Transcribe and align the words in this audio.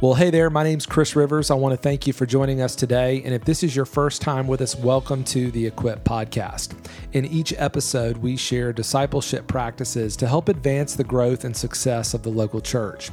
Well, 0.00 0.14
hey 0.14 0.30
there, 0.30 0.48
my 0.48 0.62
name's 0.62 0.86
Chris 0.86 1.16
Rivers. 1.16 1.50
I 1.50 1.54
want 1.54 1.72
to 1.72 1.76
thank 1.76 2.06
you 2.06 2.12
for 2.12 2.24
joining 2.24 2.60
us 2.60 2.76
today. 2.76 3.20
And 3.24 3.34
if 3.34 3.44
this 3.44 3.64
is 3.64 3.74
your 3.74 3.84
first 3.84 4.22
time 4.22 4.46
with 4.46 4.60
us, 4.60 4.76
welcome 4.76 5.24
to 5.24 5.50
the 5.50 5.66
Equip 5.66 6.04
Podcast. 6.04 6.76
In 7.14 7.24
each 7.24 7.52
episode, 7.56 8.16
we 8.18 8.36
share 8.36 8.72
discipleship 8.72 9.48
practices 9.48 10.14
to 10.18 10.28
help 10.28 10.48
advance 10.48 10.94
the 10.94 11.02
growth 11.02 11.44
and 11.44 11.56
success 11.56 12.14
of 12.14 12.22
the 12.22 12.28
local 12.28 12.60
church. 12.60 13.10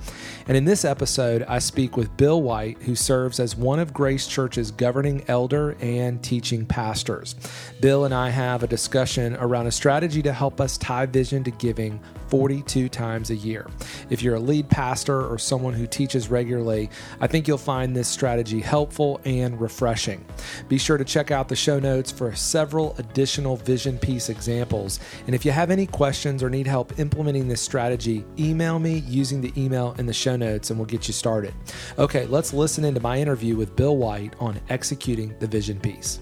And 0.48 0.56
in 0.56 0.64
this 0.64 0.86
episode, 0.86 1.44
I 1.48 1.58
speak 1.58 1.98
with 1.98 2.16
Bill 2.18 2.44
White, 2.44 2.80
who 2.84 2.94
serves 2.94 3.40
as 3.40 3.56
one 3.56 3.80
of 3.80 3.92
Grace 3.92 4.28
Church's 4.28 4.70
governing 4.70 5.24
elder 5.28 5.76
and 5.82 6.22
teaching 6.22 6.68
pastors. 6.68 7.34
Bill 7.82 8.06
and 8.06 8.14
I 8.14 8.30
have 8.30 8.62
a 8.62 8.68
discussion 8.68 9.36
around 9.38 9.66
a 9.66 9.72
strategy 9.72 10.22
to 10.22 10.32
help 10.32 10.62
us 10.62 10.78
tie 10.78 11.08
vision 11.08 11.44
to 11.46 11.52
giving 11.52 12.00
42 12.28 12.90
times 12.90 13.30
a 13.30 13.36
year. 13.36 13.68
If 14.10 14.22
you're 14.22 14.36
a 14.36 14.40
lead 14.40 14.70
pastor 14.70 15.26
or 15.26 15.38
someone 15.38 15.74
who 15.74 15.88
teaches 15.88 16.30
regularly, 16.30 16.75
I 17.22 17.28
think 17.28 17.48
you'll 17.48 17.58
find 17.58 17.96
this 17.96 18.08
strategy 18.08 18.60
helpful 18.60 19.20
and 19.26 19.60
refreshing. 19.60 20.26
Be 20.68 20.78
sure 20.78 20.98
to 20.98 21.06
check 21.06 21.32
out 21.32 21.48
the 21.48 21.56
show 21.56 21.80
notes 21.80 22.12
for 22.12 22.36
several 22.36 22.96
additional 22.98 23.58
vision 23.58 23.98
piece 23.98 24.30
examples. 24.30 25.00
And 25.26 25.36
if 25.36 25.46
you 25.46 25.52
have 25.52 25.72
any 25.72 25.88
questions 25.88 26.44
or 26.44 26.50
need 26.50 26.68
help 26.68 27.00
implementing 27.00 27.48
this 27.48 27.62
strategy, 27.62 28.26
email 28.38 28.80
me 28.80 29.00
using 29.08 29.42
the 29.42 29.54
email 29.58 29.96
in 29.98 30.06
the 30.06 30.14
show 30.14 30.36
notes 30.36 30.70
and 30.70 30.80
we'll 30.80 30.86
get 30.86 31.08
you 31.08 31.14
started. 31.14 31.54
Okay, 31.98 32.26
let's 32.26 32.54
listen 32.54 32.86
into 32.86 33.00
my 33.00 33.20
interview 33.20 33.56
with 33.56 33.76
Bill 33.76 33.98
White 33.98 34.36
on 34.40 34.60
executing 34.70 35.38
the 35.40 35.48
vision 35.48 35.80
piece. 35.80 36.20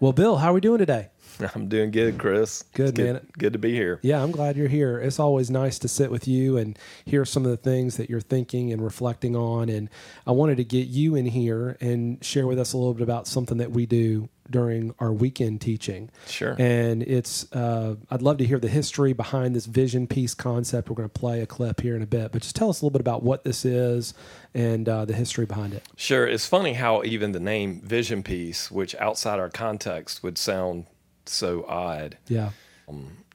Well, 0.00 0.12
Bill, 0.12 0.36
how 0.36 0.50
are 0.50 0.54
we 0.54 0.60
doing 0.60 0.78
today? 0.78 1.08
I'm 1.54 1.68
doing 1.68 1.90
good, 1.90 2.18
Chris. 2.18 2.62
Good, 2.74 2.90
It's 2.90 2.98
man. 2.98 3.26
Good 3.38 3.52
to 3.52 3.58
be 3.58 3.72
here. 3.72 3.98
Yeah, 4.02 4.22
I'm 4.22 4.30
glad 4.30 4.56
you're 4.56 4.68
here. 4.68 4.98
It's 4.98 5.18
always 5.18 5.50
nice 5.50 5.78
to 5.80 5.88
sit 5.88 6.10
with 6.10 6.26
you 6.26 6.56
and 6.56 6.78
hear 7.04 7.24
some 7.24 7.44
of 7.44 7.50
the 7.50 7.56
things 7.56 7.96
that 7.96 8.08
you're 8.10 8.20
thinking 8.20 8.72
and 8.72 8.82
reflecting 8.82 9.36
on. 9.36 9.68
And 9.68 9.90
I 10.26 10.32
wanted 10.32 10.56
to 10.56 10.64
get 10.64 10.88
you 10.88 11.14
in 11.14 11.26
here 11.26 11.76
and 11.80 12.22
share 12.24 12.46
with 12.46 12.58
us 12.58 12.72
a 12.72 12.78
little 12.78 12.94
bit 12.94 13.02
about 13.02 13.26
something 13.26 13.58
that 13.58 13.70
we 13.70 13.86
do 13.86 14.28
during 14.48 14.94
our 15.00 15.12
weekend 15.12 15.60
teaching. 15.60 16.08
Sure. 16.28 16.54
And 16.58 17.02
it's, 17.02 17.50
uh, 17.52 17.96
I'd 18.10 18.22
love 18.22 18.38
to 18.38 18.46
hear 18.46 18.60
the 18.60 18.68
history 18.68 19.12
behind 19.12 19.56
this 19.56 19.66
vision 19.66 20.06
piece 20.06 20.34
concept. 20.34 20.88
We're 20.88 20.94
going 20.96 21.08
to 21.08 21.20
play 21.20 21.40
a 21.40 21.46
clip 21.46 21.80
here 21.80 21.96
in 21.96 22.02
a 22.02 22.06
bit, 22.06 22.30
but 22.32 22.42
just 22.42 22.54
tell 22.54 22.70
us 22.70 22.80
a 22.80 22.84
little 22.84 22.92
bit 22.96 23.00
about 23.00 23.24
what 23.24 23.42
this 23.42 23.64
is 23.64 24.14
and 24.54 24.88
uh, 24.88 25.04
the 25.04 25.14
history 25.14 25.46
behind 25.46 25.74
it. 25.74 25.82
Sure. 25.96 26.26
It's 26.26 26.46
funny 26.46 26.74
how 26.74 27.02
even 27.02 27.32
the 27.32 27.40
name 27.40 27.80
vision 27.80 28.22
piece, 28.22 28.70
which 28.70 28.94
outside 28.96 29.40
our 29.40 29.50
context 29.50 30.22
would 30.22 30.38
sound 30.38 30.86
so 31.28 31.64
odd, 31.68 32.16
Yeah. 32.28 32.50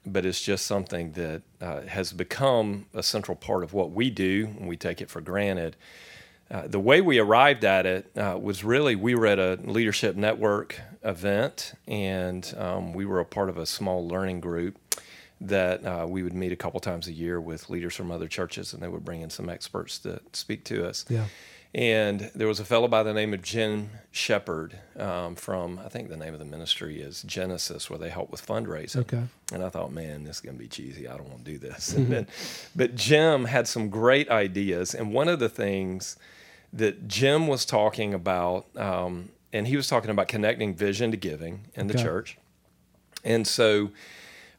but 0.06 0.26
it's 0.26 0.42
just 0.42 0.66
something 0.66 1.12
that 1.14 1.42
uh, 1.62 1.82
has 1.82 2.12
become 2.14 2.86
a 2.94 3.04
central 3.04 3.36
part 3.36 3.64
of 3.64 3.74
what 3.74 3.92
we 3.92 4.10
do, 4.10 4.50
and 4.60 4.68
we 4.68 4.78
take 4.78 5.02
it 5.02 5.10
for 5.10 5.22
granted. 5.22 5.76
Uh, 6.50 6.68
the 6.68 6.80
way 6.80 7.00
we 7.00 7.18
arrived 7.18 7.64
at 7.64 7.86
it 7.86 8.12
uh, 8.18 8.38
was 8.42 8.64
really 8.64 8.96
we 8.96 9.16
were 9.16 9.26
at 9.28 9.40
a 9.40 9.58
leadership 9.64 10.16
network 10.16 10.80
event, 11.04 11.74
and 11.88 12.54
um, 12.58 12.94
we 12.94 13.06
were 13.06 13.20
a 13.20 13.26
part 13.26 13.48
of 13.50 13.58
a 13.58 13.66
small 13.66 14.06
learning 14.08 14.40
group 14.42 14.78
that 15.40 15.84
uh, 15.86 16.06
we 16.08 16.22
would 16.24 16.34
meet 16.34 16.52
a 16.52 16.56
couple 16.56 16.80
times 16.80 17.08
a 17.08 17.12
year 17.12 17.40
with 17.42 17.70
leaders 17.70 17.96
from 17.96 18.12
other 18.12 18.28
churches, 18.28 18.74
and 18.74 18.84
they 18.84 18.88
would 18.88 19.04
bring 19.06 19.22
in 19.22 19.30
some 19.30 19.50
experts 19.50 19.98
to 20.00 20.20
speak 20.34 20.64
to 20.66 20.86
us. 20.88 21.06
Yeah. 21.10 21.26
And 21.74 22.32
there 22.36 22.48
was 22.48 22.60
a 22.60 22.66
fellow 22.66 22.90
by 22.90 23.02
the 23.02 23.14
name 23.14 23.34
of 23.34 23.42
Jim 23.42 23.92
Shepard 24.12 24.78
um, 24.98 25.36
from, 25.36 25.80
I 25.80 25.88
think 25.88 26.10
the 26.10 26.18
name 26.18 26.34
of 26.34 26.40
the 26.40 26.46
ministry 26.46 27.02
is 27.02 27.24
Genesis, 27.24 27.90
where 27.90 27.98
they 27.98 28.10
help 28.10 28.30
with 28.30 28.46
fundraising. 28.46 28.98
Okay. 28.98 29.24
And 29.54 29.64
I 29.64 29.70
thought, 29.70 29.94
man, 29.94 30.26
this 30.26 30.38
is 30.38 30.42
going 30.42 30.58
to 30.58 30.60
be 30.60 30.68
cheesy. 30.68 31.08
I 31.08 31.16
don't 31.16 31.30
want 31.30 31.46
to 31.46 31.52
do 31.52 31.58
this. 31.58 31.94
And 32.02 32.08
then, 32.12 32.28
but 32.76 32.96
Jim 32.96 33.46
had 33.46 33.68
some 33.68 33.90
great 33.90 34.30
ideas. 34.30 34.94
And 34.94 35.14
one 35.14 35.30
of 35.30 35.40
the 35.40 35.48
things 35.48 36.18
that 36.74 37.08
Jim 37.08 37.48
was 37.48 37.64
talking 37.64 38.14
about, 38.14 38.66
um, 38.76 39.30
and 39.54 39.68
he 39.68 39.78
was 39.78 39.88
talking 39.88 40.10
about 40.10 40.28
connecting 40.28 40.74
vision 40.76 41.12
to 41.12 41.18
giving 41.18 41.68
in 41.76 41.88
the 41.88 41.94
church. 41.94 42.38
And 43.24 43.46
so 43.48 43.92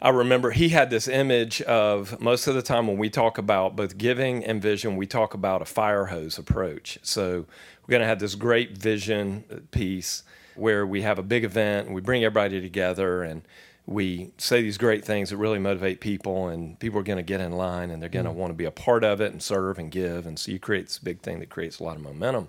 I 0.03 0.09
remember 0.09 0.51
he 0.51 0.71
had 0.71 0.91
this 0.91 1.07
image 1.07 1.63
of 1.63 2.21
most 2.21 2.49
of 2.49 2.57
the 2.57 2.63
time 2.63 2.89
when 2.89 2.99
we 2.99 3.09
talk 3.09 3.39
about 3.39 3.77
both 3.77 3.97
giving 3.97 4.45
and 4.45 4.61
vision, 4.61 4.97
we 4.97 5.07
talk 5.07 5.33
about 5.33 5.63
a 5.63 5.65
fire 5.65 6.07
hose 6.07 6.39
approach. 6.39 6.99
So 7.03 7.47
we're 7.83 7.91
going 7.91 8.01
to 8.01 8.09
have 8.09 8.19
this 8.19 8.35
great 8.35 8.77
vision 8.77 9.69
piece 9.71 10.25
where 10.57 10.85
we 10.85 11.03
have 11.03 11.21
a 11.21 11.23
big 11.23 11.45
event 11.45 11.87
and 11.87 11.95
we 11.95 12.01
bring 12.01 12.25
everybody 12.25 12.61
together 12.61 13.23
and 13.23 13.43
we 13.87 14.33
say 14.39 14.61
these 14.61 14.77
great 14.77 15.05
things 15.05 15.31
that 15.31 15.37
really 15.37 15.61
motivate 15.61 16.01
people 16.01 16.49
and 16.49 16.77
people 16.81 16.99
are 16.99 17.05
going 17.05 17.17
to 17.17 17.23
get 17.23 17.41
in 17.41 17.53
line 17.53 17.93
and 17.93 18.03
they're 18.03 18.09
going 18.09 18.25
to 18.25 18.33
mm. 18.33 18.37
want 18.37 18.51
to 18.51 18.55
be 18.55 18.65
a 18.65 18.73
part 18.73 19.05
of 19.05 19.21
it 19.21 19.31
and 19.31 19.41
serve 19.41 19.79
and 19.79 19.93
give. 19.93 20.27
And 20.27 20.37
so 20.37 20.51
you 20.51 20.59
create 20.59 20.87
this 20.87 20.99
big 20.99 21.21
thing 21.21 21.39
that 21.39 21.49
creates 21.49 21.79
a 21.79 21.85
lot 21.85 21.95
of 21.95 22.03
momentum. 22.03 22.49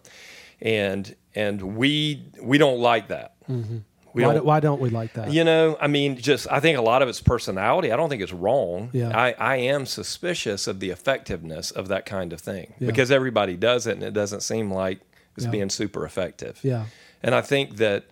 And 0.59 1.15
and 1.35 1.75
we 1.75 2.25
we 2.41 2.57
don't 2.57 2.79
like 2.79 3.09
that 3.09 3.35
mm-hmm. 3.49 3.79
We 4.13 4.23
Why, 4.23 4.33
don't- 4.33 4.41
do, 4.43 4.47
why 4.47 4.59
don't 4.59 4.79
we 4.81 4.89
like 4.89 5.13
that? 5.13 5.31
you 5.31 5.43
know, 5.43 5.77
I 5.81 5.87
mean, 5.87 6.17
just 6.17 6.47
I 6.51 6.59
think 6.59 6.77
a 6.77 6.81
lot 6.81 7.01
of 7.01 7.09
it's 7.09 7.21
personality. 7.21 7.91
I 7.91 7.95
don't 7.95 8.09
think 8.09 8.21
it's 8.21 8.33
wrong. 8.33 8.89
Yeah. 8.93 9.17
I, 9.17 9.31
I 9.39 9.55
am 9.57 9.85
suspicious 9.85 10.67
of 10.67 10.79
the 10.79 10.89
effectiveness 10.91 11.71
of 11.71 11.87
that 11.87 12.05
kind 12.05 12.31
of 12.33 12.39
thing 12.41 12.73
Yeah. 12.79 12.87
because 12.87 13.09
everybody 13.11 13.55
does 13.57 13.87
it 13.87 13.93
and 13.93 14.03
it 14.03 14.13
doesn't 14.13 14.41
seem 14.41 14.71
like 14.71 14.99
it's 15.35 15.45
Yeah. 15.45 15.51
being 15.51 15.69
super 15.69 16.05
effective. 16.05 16.59
Yeah. 16.63 16.85
And 17.23 17.33
I 17.33 17.41
think 17.41 17.77
that 17.77 18.05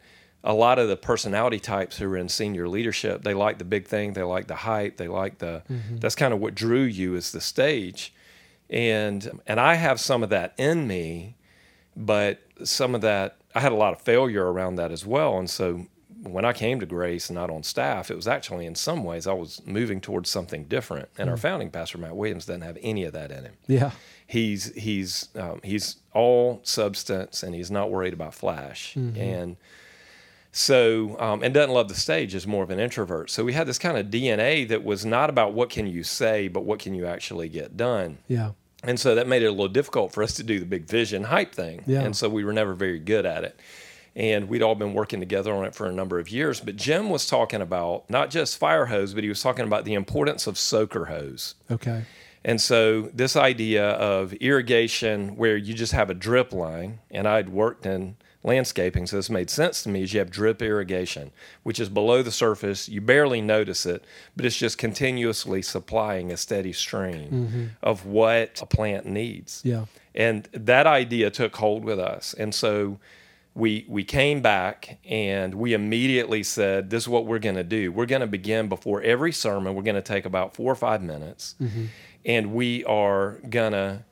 a 0.43 0.53
lot 0.55 0.79
of 0.79 0.87
the 0.87 0.95
personality 0.97 1.59
types 1.59 1.97
who 1.97 2.11
are 2.11 2.17
in 2.17 2.27
senior 2.29 2.67
leadership, 2.67 3.21
they 3.23 3.35
like 3.35 3.59
the 3.59 3.63
big 3.65 3.85
thing, 3.85 4.13
they 4.13 4.23
like 4.23 4.47
the 4.47 4.55
hype, 4.55 4.97
they 4.97 5.07
like 5.07 5.37
the 5.37 5.61
Mm-hmm. 5.69 5.97
that's 5.97 6.15
kind 6.15 6.33
of 6.33 6.39
what 6.39 6.55
drew 6.55 6.81
you 6.81 7.13
is 7.15 7.31
the 7.31 7.41
stage. 7.41 8.11
And 8.69 9.39
and 9.45 9.59
I 9.59 9.75
have 9.75 9.99
some 9.99 10.23
of 10.23 10.29
that 10.29 10.53
in 10.57 10.87
me, 10.87 11.35
but 11.95 12.39
some 12.63 12.95
of 12.95 13.01
that 13.01 13.35
I 13.55 13.59
had 13.59 13.71
a 13.71 13.75
lot 13.75 13.93
of 13.93 14.01
failure 14.01 14.51
around 14.51 14.75
that 14.75 14.91
as 14.91 15.05
well. 15.05 15.37
And 15.37 15.49
so 15.49 15.85
when 16.23 16.45
I 16.45 16.53
came 16.53 16.79
to 16.79 16.85
Grace 16.85 17.29
and 17.29 17.35
not 17.35 17.49
on 17.49 17.63
staff, 17.63 18.11
it 18.11 18.15
was 18.15 18.27
actually 18.27 18.65
in 18.65 18.75
some 18.75 19.03
ways 19.03 19.25
I 19.27 19.33
was 19.33 19.61
moving 19.65 19.99
towards 20.01 20.29
something 20.29 20.65
different. 20.65 21.09
And 21.17 21.27
Hmm. 21.27 21.31
our 21.31 21.37
founding 21.37 21.71
pastor 21.71 21.97
Matt 21.97 22.15
Williams 22.15 22.45
doesn't 22.45 22.61
have 22.61 22.77
any 22.81 23.03
of 23.05 23.13
that 23.13 23.31
in 23.31 23.43
him 23.45 23.53
Yeah. 23.67 23.91
he's 24.27 24.71
he's 24.75 25.29
um, 25.35 25.59
he's 25.63 25.97
all 26.13 26.59
substance 26.63 27.41
and 27.43 27.55
he's 27.55 27.71
not 27.71 27.89
worried 27.91 28.13
about 28.13 28.33
flash 28.35 28.95
and 28.95 29.57
so 30.51 31.15
um, 31.19 31.41
and 31.43 31.53
doesn't 31.53 31.73
love 31.73 31.87
the 31.87 31.95
stage 31.95 32.35
is 32.35 32.45
more 32.45 32.63
of 32.63 32.69
an 32.69 32.79
introvert 32.79 33.29
so 33.29 33.43
we 33.43 33.53
had 33.53 33.65
this 33.67 33.79
kind 33.79 33.97
of 33.97 34.07
dna 34.07 34.67
that 34.67 34.83
was 34.83 35.05
not 35.05 35.29
about 35.29 35.53
what 35.53 35.69
can 35.69 35.87
you 35.87 36.03
say 36.03 36.47
but 36.49 36.65
what 36.65 36.77
can 36.79 36.93
you 36.93 37.05
actually 37.05 37.47
get 37.47 37.77
done 37.77 38.17
Yeah. 38.27 38.51
And 38.83 38.99
so 38.99 39.15
that 39.15 39.27
made 39.27 39.43
it 39.43 39.47
a 39.47 39.51
little 39.51 39.67
difficult 39.67 40.11
for 40.11 40.23
us 40.23 40.33
to 40.33 40.43
do 40.43 40.59
the 40.59 40.65
big 40.65 40.85
vision 40.85 41.23
hype 41.25 41.53
thing 41.53 41.83
Yeah. 41.87 42.01
and 42.01 42.15
so 42.15 42.29
we 42.29 42.43
were 42.43 42.53
never 42.53 42.73
very 42.73 42.99
good 42.99 43.25
at 43.25 43.43
it 43.43 43.59
and 44.15 44.49
we'd 44.49 44.61
all 44.61 44.75
been 44.75 44.93
working 44.93 45.19
together 45.19 45.53
on 45.53 45.63
it 45.65 45.73
for 45.75 45.85
a 45.87 45.91
number 45.91 46.19
of 46.19 46.29
years 46.29 46.59
but 46.59 46.75
jim 46.75 47.09
was 47.09 47.25
talking 47.27 47.61
about 47.61 48.09
not 48.09 48.29
just 48.29 48.57
fire 48.57 48.87
hose 48.87 49.13
but 49.13 49.23
he 49.23 49.29
was 49.29 49.41
talking 49.41 49.65
about 49.65 49.85
the 49.85 49.93
importance 49.93 50.47
of 50.47 50.57
soaker 50.57 51.05
hose 51.05 51.55
Okay. 51.69 52.03
and 52.43 52.59
so 52.59 53.03
this 53.13 53.35
idea 53.35 53.91
of 53.91 54.33
irrigation 54.33 55.35
where 55.37 55.55
you 55.57 55.73
just 55.73 55.93
have 55.93 56.09
a 56.09 56.13
drip 56.15 56.51
line, 56.53 56.99
and 57.11 57.27
I'd 57.27 57.49
worked 57.49 57.85
in 57.85 58.15
landscaping, 58.43 59.07
so 59.07 59.15
this 59.15 59.29
made 59.29 59.49
sense 59.49 59.83
to 59.83 59.89
me, 59.89 60.03
is 60.03 60.13
you 60.13 60.19
have 60.19 60.31
drip 60.31 60.61
irrigation, 60.61 61.31
which 61.63 61.79
is 61.79 61.89
below 61.89 62.23
the 62.23 62.31
surface. 62.31 62.89
You 62.89 63.01
barely 63.01 63.41
notice 63.41 63.85
it, 63.85 64.03
but 64.35 64.45
it's 64.45 64.57
just 64.57 64.77
continuously 64.77 65.61
supplying 65.61 66.31
a 66.31 66.37
steady 66.37 66.73
stream 66.73 67.29
mm-hmm. 67.29 67.65
of 67.83 68.05
what 68.05 68.61
a 68.61 68.65
plant 68.65 69.05
needs. 69.05 69.61
Yeah. 69.63 69.85
And 70.15 70.47
that 70.53 70.87
idea 70.87 71.29
took 71.29 71.55
hold 71.55 71.85
with 71.85 71.99
us. 71.99 72.33
And 72.33 72.53
so 72.53 72.99
we 73.53 73.85
we 73.87 74.03
came 74.03 74.41
back 74.41 74.99
and 75.05 75.55
we 75.55 75.73
immediately 75.73 76.43
said, 76.43 76.89
This 76.89 77.03
is 77.03 77.09
what 77.09 77.25
we're 77.25 77.39
gonna 77.39 77.63
do. 77.63 77.91
We're 77.91 78.05
gonna 78.05 78.27
begin 78.27 78.69
before 78.69 79.01
every 79.01 79.31
sermon, 79.31 79.75
we're 79.75 79.83
gonna 79.83 80.01
take 80.01 80.25
about 80.25 80.55
four 80.55 80.71
or 80.71 80.75
five 80.75 81.01
minutes 81.01 81.55
mm-hmm. 81.61 81.85
and 82.25 82.53
we 82.53 82.83
are 82.85 83.39
gonna 83.49 84.05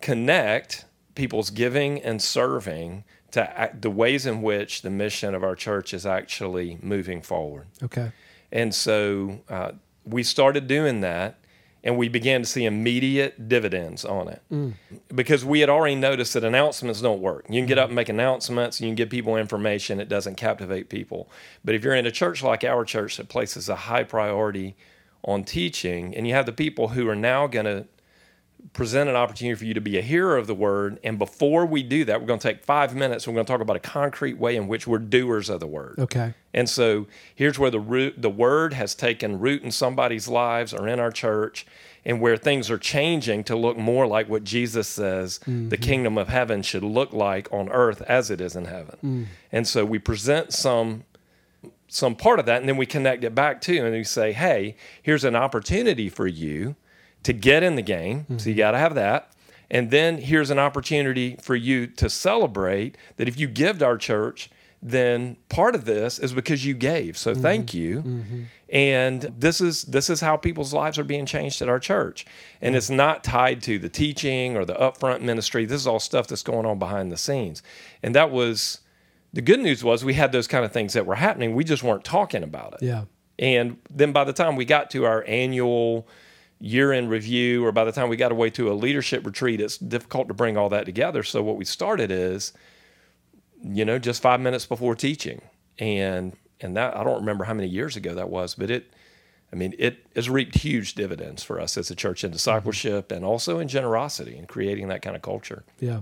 connect 0.00 0.86
people's 1.14 1.50
giving 1.50 2.00
and 2.02 2.20
serving 2.20 3.04
to 3.32 3.58
act, 3.58 3.82
the 3.82 3.90
ways 3.90 4.26
in 4.26 4.42
which 4.42 4.82
the 4.82 4.90
mission 4.90 5.34
of 5.34 5.42
our 5.42 5.54
church 5.54 5.94
is 5.94 6.06
actually 6.06 6.78
moving 6.82 7.22
forward. 7.22 7.66
Okay. 7.82 8.12
And 8.52 8.74
so 8.74 9.40
uh, 9.48 9.72
we 10.04 10.22
started 10.22 10.66
doing 10.66 11.00
that, 11.02 11.38
and 11.82 11.96
we 11.96 12.08
began 12.08 12.42
to 12.42 12.46
see 12.46 12.64
immediate 12.64 13.48
dividends 13.48 14.04
on 14.04 14.28
it 14.28 14.42
because 15.14 15.44
we 15.44 15.60
had 15.60 15.70
already 15.70 15.94
noticed 15.94 16.34
that 16.34 16.44
announcements 16.44 17.00
don't 17.00 17.22
work. 17.22 17.46
You 17.48 17.60
can 17.60 17.66
get 17.66 17.78
up 17.78 17.86
and 17.86 17.96
make 17.96 18.10
announcements, 18.10 18.80
you 18.80 18.88
can 18.88 18.94
give 18.94 19.08
people 19.08 19.36
information, 19.36 19.98
it 19.98 20.08
doesn't 20.08 20.34
captivate 20.34 20.88
people. 20.88 21.30
But 21.64 21.74
if 21.74 21.82
you're 21.82 21.94
in 21.94 22.06
a 22.06 22.10
church 22.10 22.42
like 22.42 22.64
our 22.64 22.84
church 22.84 23.16
that 23.16 23.28
places 23.28 23.68
a 23.68 23.76
high 23.76 24.04
priority 24.04 24.76
on 25.24 25.44
teaching, 25.44 26.14
and 26.14 26.26
you 26.26 26.34
have 26.34 26.46
the 26.46 26.52
people 26.52 26.88
who 26.88 27.08
are 27.08 27.16
now 27.16 27.46
going 27.46 27.66
to 27.66 27.86
present 28.72 29.10
an 29.10 29.16
opportunity 29.16 29.54
for 29.54 29.64
you 29.64 29.74
to 29.74 29.80
be 29.80 29.98
a 29.98 30.02
hearer 30.02 30.36
of 30.36 30.46
the 30.46 30.54
word. 30.54 30.98
And 31.02 31.18
before 31.18 31.66
we 31.66 31.82
do 31.82 32.04
that, 32.04 32.20
we're 32.20 32.26
going 32.26 32.38
to 32.38 32.48
take 32.48 32.64
five 32.64 32.94
minutes. 32.94 33.26
We're 33.26 33.34
going 33.34 33.46
to 33.46 33.52
talk 33.52 33.60
about 33.60 33.76
a 33.76 33.80
concrete 33.80 34.38
way 34.38 34.56
in 34.56 34.68
which 34.68 34.86
we're 34.86 34.98
doers 34.98 35.48
of 35.48 35.60
the 35.60 35.66
word. 35.66 35.96
Okay. 35.98 36.34
And 36.52 36.68
so 36.68 37.06
here's 37.34 37.58
where 37.58 37.70
the 37.70 37.80
root, 37.80 38.20
the 38.20 38.30
word 38.30 38.72
has 38.74 38.94
taken 38.94 39.38
root 39.38 39.62
in 39.62 39.70
somebody's 39.70 40.28
lives 40.28 40.72
or 40.74 40.88
in 40.88 40.98
our 41.00 41.10
church, 41.10 41.66
and 42.04 42.20
where 42.20 42.36
things 42.36 42.70
are 42.70 42.78
changing 42.78 43.44
to 43.44 43.56
look 43.56 43.76
more 43.76 44.06
like 44.06 44.28
what 44.28 44.44
Jesus 44.44 44.88
says 44.88 45.38
mm-hmm. 45.40 45.68
the 45.68 45.76
kingdom 45.76 46.16
of 46.16 46.28
heaven 46.28 46.62
should 46.62 46.82
look 46.82 47.12
like 47.12 47.52
on 47.52 47.68
earth 47.70 48.02
as 48.02 48.30
it 48.30 48.40
is 48.40 48.56
in 48.56 48.64
heaven. 48.64 48.96
Mm. 49.04 49.26
And 49.52 49.68
so 49.68 49.84
we 49.84 49.98
present 49.98 50.52
some 50.52 51.04
some 51.88 52.14
part 52.14 52.38
of 52.38 52.46
that 52.46 52.60
and 52.60 52.68
then 52.68 52.76
we 52.76 52.86
connect 52.86 53.24
it 53.24 53.34
back 53.34 53.60
to 53.60 53.76
and 53.76 53.92
we 53.92 54.04
say, 54.04 54.32
"Hey, 54.32 54.76
here's 55.02 55.24
an 55.24 55.36
opportunity 55.36 56.08
for 56.08 56.26
you 56.26 56.76
to 57.22 57.32
get 57.32 57.62
in 57.62 57.76
the 57.76 57.82
game." 57.82 58.20
Mm-hmm. 58.20 58.38
So 58.38 58.48
you 58.48 58.54
mm-hmm. 58.54 58.58
got 58.58 58.70
to 58.72 58.78
have 58.78 58.94
that. 58.94 59.32
And 59.70 59.90
then 59.90 60.18
here's 60.18 60.50
an 60.50 60.58
opportunity 60.58 61.36
for 61.40 61.54
you 61.54 61.86
to 61.86 62.10
celebrate 62.10 62.98
that 63.16 63.28
if 63.28 63.38
you 63.38 63.46
give 63.46 63.78
to 63.78 63.84
our 63.84 63.98
church, 63.98 64.50
then 64.82 65.36
part 65.48 65.74
of 65.74 65.84
this 65.84 66.18
is 66.18 66.32
because 66.32 66.64
you 66.64 66.74
gave. 66.74 67.16
So 67.16 67.32
mm-hmm. 67.32 67.42
thank 67.42 67.74
you. 67.74 68.02
Mm-hmm. 68.02 68.42
And 68.70 69.22
this 69.22 69.60
is 69.60 69.82
this 69.82 70.08
is 70.08 70.20
how 70.20 70.36
people's 70.36 70.72
lives 70.72 70.98
are 70.98 71.04
being 71.04 71.26
changed 71.26 71.60
at 71.60 71.68
our 71.68 71.78
church. 71.78 72.24
And 72.60 72.74
it's 72.74 72.90
not 72.90 73.22
tied 73.22 73.62
to 73.62 73.78
the 73.78 73.88
teaching 73.88 74.56
or 74.56 74.64
the 74.64 74.74
upfront 74.74 75.20
ministry. 75.20 75.64
This 75.66 75.80
is 75.80 75.86
all 75.86 76.00
stuff 76.00 76.26
that's 76.26 76.42
going 76.42 76.66
on 76.66 76.78
behind 76.78 77.12
the 77.12 77.16
scenes. 77.16 77.62
And 78.02 78.14
that 78.14 78.30
was 78.30 78.80
the 79.32 79.42
good 79.42 79.60
news 79.60 79.84
was 79.84 80.04
we 80.04 80.14
had 80.14 80.32
those 80.32 80.46
kind 80.46 80.64
of 80.64 80.72
things 80.72 80.94
that 80.94 81.06
were 81.06 81.16
happening. 81.16 81.54
We 81.54 81.64
just 81.64 81.82
weren't 81.82 82.04
talking 82.04 82.42
about 82.42 82.74
it. 82.74 82.82
Yeah. 82.82 83.04
And 83.38 83.78
then 83.90 84.12
by 84.12 84.24
the 84.24 84.32
time 84.32 84.56
we 84.56 84.64
got 84.64 84.90
to 84.90 85.04
our 85.04 85.24
annual 85.24 86.06
year 86.60 86.92
end 86.92 87.10
review 87.10 87.64
or 87.64 87.72
by 87.72 87.84
the 87.84 87.92
time 87.92 88.08
we 88.08 88.16
got 88.16 88.32
away 88.32 88.50
to 88.50 88.70
a 88.70 88.74
leadership 88.74 89.24
retreat, 89.24 89.60
it's 89.60 89.78
difficult 89.78 90.28
to 90.28 90.34
bring 90.34 90.56
all 90.56 90.68
that 90.68 90.84
together. 90.86 91.22
So 91.22 91.42
what 91.42 91.56
we 91.56 91.64
started 91.64 92.10
is 92.10 92.52
you 93.62 93.84
know, 93.84 93.98
just 93.98 94.22
five 94.22 94.40
minutes 94.40 94.66
before 94.66 94.94
teaching. 94.94 95.42
And 95.78 96.36
and 96.60 96.76
that 96.76 96.96
I 96.96 97.04
don't 97.04 97.20
remember 97.20 97.44
how 97.44 97.54
many 97.54 97.68
years 97.68 97.96
ago 97.96 98.14
that 98.14 98.28
was, 98.28 98.54
but 98.54 98.70
it 98.70 98.92
I 99.52 99.56
mean, 99.56 99.74
it 99.78 100.06
has 100.14 100.30
reaped 100.30 100.56
huge 100.56 100.94
dividends 100.94 101.42
for 101.42 101.60
us 101.60 101.76
as 101.76 101.90
a 101.90 101.96
church 101.96 102.22
in 102.22 102.30
discipleship 102.30 103.10
and 103.10 103.24
also 103.24 103.58
in 103.58 103.66
generosity 103.66 104.36
and 104.36 104.46
creating 104.46 104.88
that 104.88 105.02
kind 105.02 105.16
of 105.16 105.22
culture. 105.22 105.64
Yeah. 105.80 106.00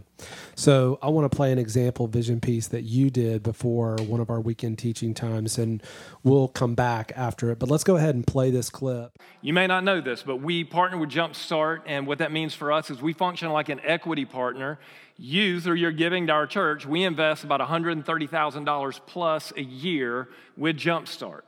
So 0.55 0.99
I 1.01 1.09
want 1.09 1.31
to 1.31 1.35
play 1.35 1.51
an 1.51 1.59
example 1.59 2.09
vision 2.09 2.41
piece 2.41 2.67
that 2.69 2.83
you 2.83 3.09
did 3.09 3.43
before 3.43 3.97
one 4.07 4.21
of 4.21 4.29
our 4.29 4.41
weekend 4.41 4.79
teaching 4.79 5.15
times, 5.15 5.57
and 5.57 5.83
we'll 6.23 6.49
come 6.49 6.75
back 6.75 7.13
after 7.17 7.51
it. 7.51 7.59
But 7.59 7.71
let's 7.71 7.85
go 7.85 7.97
ahead 7.97 8.15
and 8.15 8.27
play 8.27 8.51
this 8.51 8.69
clip. 8.69 9.13
You 9.41 9.55
may 9.55 9.67
not 9.67 9.83
know 9.83 10.03
this, 10.03 10.23
but 10.23 10.37
we 10.37 10.65
partner 10.65 10.99
with 10.99 11.11
Jumpstart, 11.11 11.83
and 11.87 12.07
what 12.07 12.19
that 12.19 12.33
means 12.33 12.55
for 12.55 12.71
us 12.71 12.91
is 12.91 13.01
we 13.01 13.15
function 13.15 13.51
like 13.51 13.71
an 13.71 13.81
equity 13.83 14.27
partner 14.27 14.79
you, 15.21 15.61
through 15.61 15.75
your 15.75 15.91
giving 15.91 16.29
to 16.29 16.33
our 16.33 16.47
church, 16.47 16.87
we 16.87 17.03
invest 17.03 17.43
about 17.43 17.61
$130,000 17.61 19.01
plus 19.07 19.53
a 19.57 19.63
year 19.63 20.29
with 20.57 20.77
Jumpstart. 20.77 21.41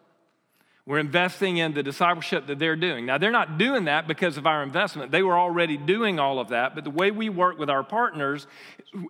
We're 0.86 0.98
investing 0.98 1.58
in 1.58 1.74
the 1.74 1.82
discipleship 1.82 2.46
that 2.46 2.58
they're 2.58 2.76
doing. 2.76 3.06
Now, 3.06 3.18
they're 3.18 3.30
not 3.30 3.58
doing 3.58 3.84
that 3.84 4.08
because 4.08 4.36
of 4.36 4.46
our 4.46 4.62
investment. 4.62 5.12
They 5.12 5.22
were 5.22 5.38
already 5.38 5.76
doing 5.76 6.18
all 6.18 6.38
of 6.38 6.48
that. 6.48 6.74
But 6.74 6.84
the 6.84 6.90
way 6.90 7.10
we 7.10 7.28
work 7.28 7.58
with 7.58 7.70
our 7.70 7.84
partners 7.84 8.46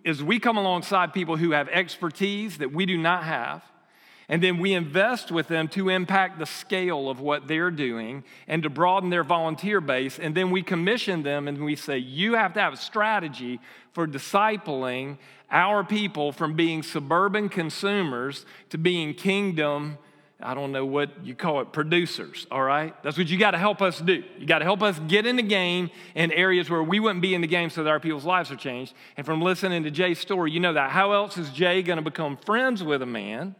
is 0.03 0.21
we 0.21 0.39
come 0.39 0.57
alongside 0.57 1.13
people 1.13 1.37
who 1.37 1.51
have 1.51 1.69
expertise 1.69 2.57
that 2.57 2.73
we 2.73 2.85
do 2.85 2.97
not 2.97 3.23
have. 3.23 3.63
And 4.31 4.41
then 4.41 4.59
we 4.59 4.73
invest 4.73 5.29
with 5.29 5.49
them 5.49 5.67
to 5.69 5.89
impact 5.89 6.39
the 6.39 6.45
scale 6.45 7.09
of 7.09 7.19
what 7.19 7.47
they're 7.47 7.69
doing 7.69 8.23
and 8.47 8.63
to 8.63 8.69
broaden 8.69 9.09
their 9.09 9.25
volunteer 9.25 9.81
base. 9.81 10.19
And 10.19 10.33
then 10.35 10.51
we 10.51 10.63
commission 10.63 11.23
them 11.23 11.49
and 11.49 11.65
we 11.65 11.75
say, 11.75 11.97
You 11.97 12.35
have 12.35 12.53
to 12.53 12.61
have 12.61 12.73
a 12.73 12.77
strategy 12.77 13.59
for 13.91 14.07
discipling 14.07 15.17
our 15.49 15.83
people 15.83 16.31
from 16.31 16.55
being 16.55 16.81
suburban 16.81 17.49
consumers 17.49 18.45
to 18.69 18.77
being 18.77 19.13
kingdom. 19.13 19.97
I 20.43 20.53
don't 20.53 20.71
know 20.71 20.85
what 20.85 21.09
you 21.23 21.35
call 21.35 21.61
it, 21.61 21.71
producers, 21.71 22.47
all 22.51 22.61
right? 22.63 22.95
That's 23.03 23.17
what 23.17 23.27
you 23.27 23.37
got 23.37 23.51
to 23.51 23.57
help 23.57 23.81
us 23.81 23.99
do. 23.99 24.23
You 24.37 24.45
got 24.45 24.59
to 24.59 24.65
help 24.65 24.81
us 24.81 24.99
get 25.07 25.25
in 25.25 25.35
the 25.35 25.43
game 25.43 25.89
in 26.15 26.31
areas 26.31 26.69
where 26.69 26.83
we 26.83 26.99
wouldn't 26.99 27.21
be 27.21 27.33
in 27.33 27.41
the 27.41 27.47
game 27.47 27.69
so 27.69 27.83
that 27.83 27.89
our 27.89 27.99
people's 27.99 28.25
lives 28.25 28.51
are 28.51 28.55
changed. 28.55 28.93
And 29.17 29.25
from 29.25 29.41
listening 29.41 29.83
to 29.83 29.91
Jay's 29.91 30.19
story, 30.19 30.51
you 30.51 30.59
know 30.59 30.73
that. 30.73 30.91
How 30.91 31.11
else 31.11 31.37
is 31.37 31.49
Jay 31.49 31.81
going 31.81 31.97
to 31.97 32.03
become 32.03 32.37
friends 32.37 32.83
with 32.83 33.01
a 33.01 33.05
man 33.05 33.55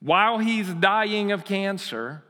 while 0.00 0.38
he's 0.38 0.68
dying 0.74 1.32
of 1.32 1.44
cancer, 1.44 2.22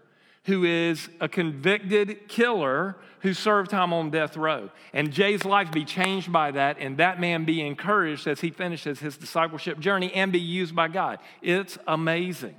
who 0.44 0.64
is 0.64 1.08
a 1.20 1.28
convicted 1.28 2.28
killer 2.28 2.96
who 3.20 3.32
served 3.32 3.70
time 3.70 3.92
on 3.92 4.10
death 4.10 4.36
row. 4.36 4.68
And 4.92 5.10
Jay's 5.10 5.44
life 5.46 5.72
be 5.72 5.84
changed 5.84 6.30
by 6.30 6.50
that, 6.50 6.76
and 6.78 6.98
that 6.98 7.18
man 7.18 7.46
be 7.46 7.66
encouraged 7.66 8.26
as 8.26 8.40
he 8.40 8.50
finishes 8.50 9.00
his 9.00 9.16
discipleship 9.16 9.80
journey 9.80 10.12
and 10.12 10.30
be 10.30 10.38
used 10.38 10.76
by 10.76 10.88
God. 10.88 11.18
It's 11.40 11.78
amazing. 11.86 12.54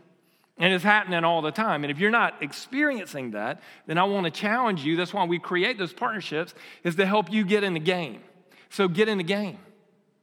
And 0.57 0.73
it's 0.73 0.83
happening 0.83 1.23
all 1.25 1.41
the 1.41 1.51
time. 1.51 1.83
And 1.83 1.91
if 1.91 1.99
you're 1.99 2.11
not 2.11 2.41
experiencing 2.41 3.31
that, 3.31 3.61
then 3.87 3.97
I 3.97 4.05
want 4.05 4.25
to 4.25 4.31
challenge 4.31 4.85
you. 4.85 4.95
That's 4.95 5.13
why 5.13 5.25
we 5.25 5.37
create 5.37 5.77
those 5.77 5.91
partnerships, 5.91 6.53
is 6.83 6.95
to 6.95 7.05
help 7.05 7.31
you 7.31 7.43
get 7.43 7.63
in 7.63 7.73
the 7.73 7.79
game. 7.79 8.21
So 8.69 8.87
get 8.87 9.09
in 9.09 9.17
the 9.17 9.23
game. 9.23 9.59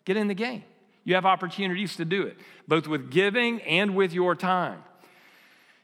Get 0.05 0.17
in 0.17 0.29
the 0.29 0.35
game. 0.35 0.65
You 1.05 1.15
have 1.17 1.27
opportunities 1.27 1.97
to 1.97 2.05
do 2.05 2.23
it, 2.23 2.37
both 2.67 2.87
with 2.87 3.11
giving 3.11 3.61
and 3.63 3.95
with 3.95 4.13
your 4.13 4.35
time. 4.35 4.83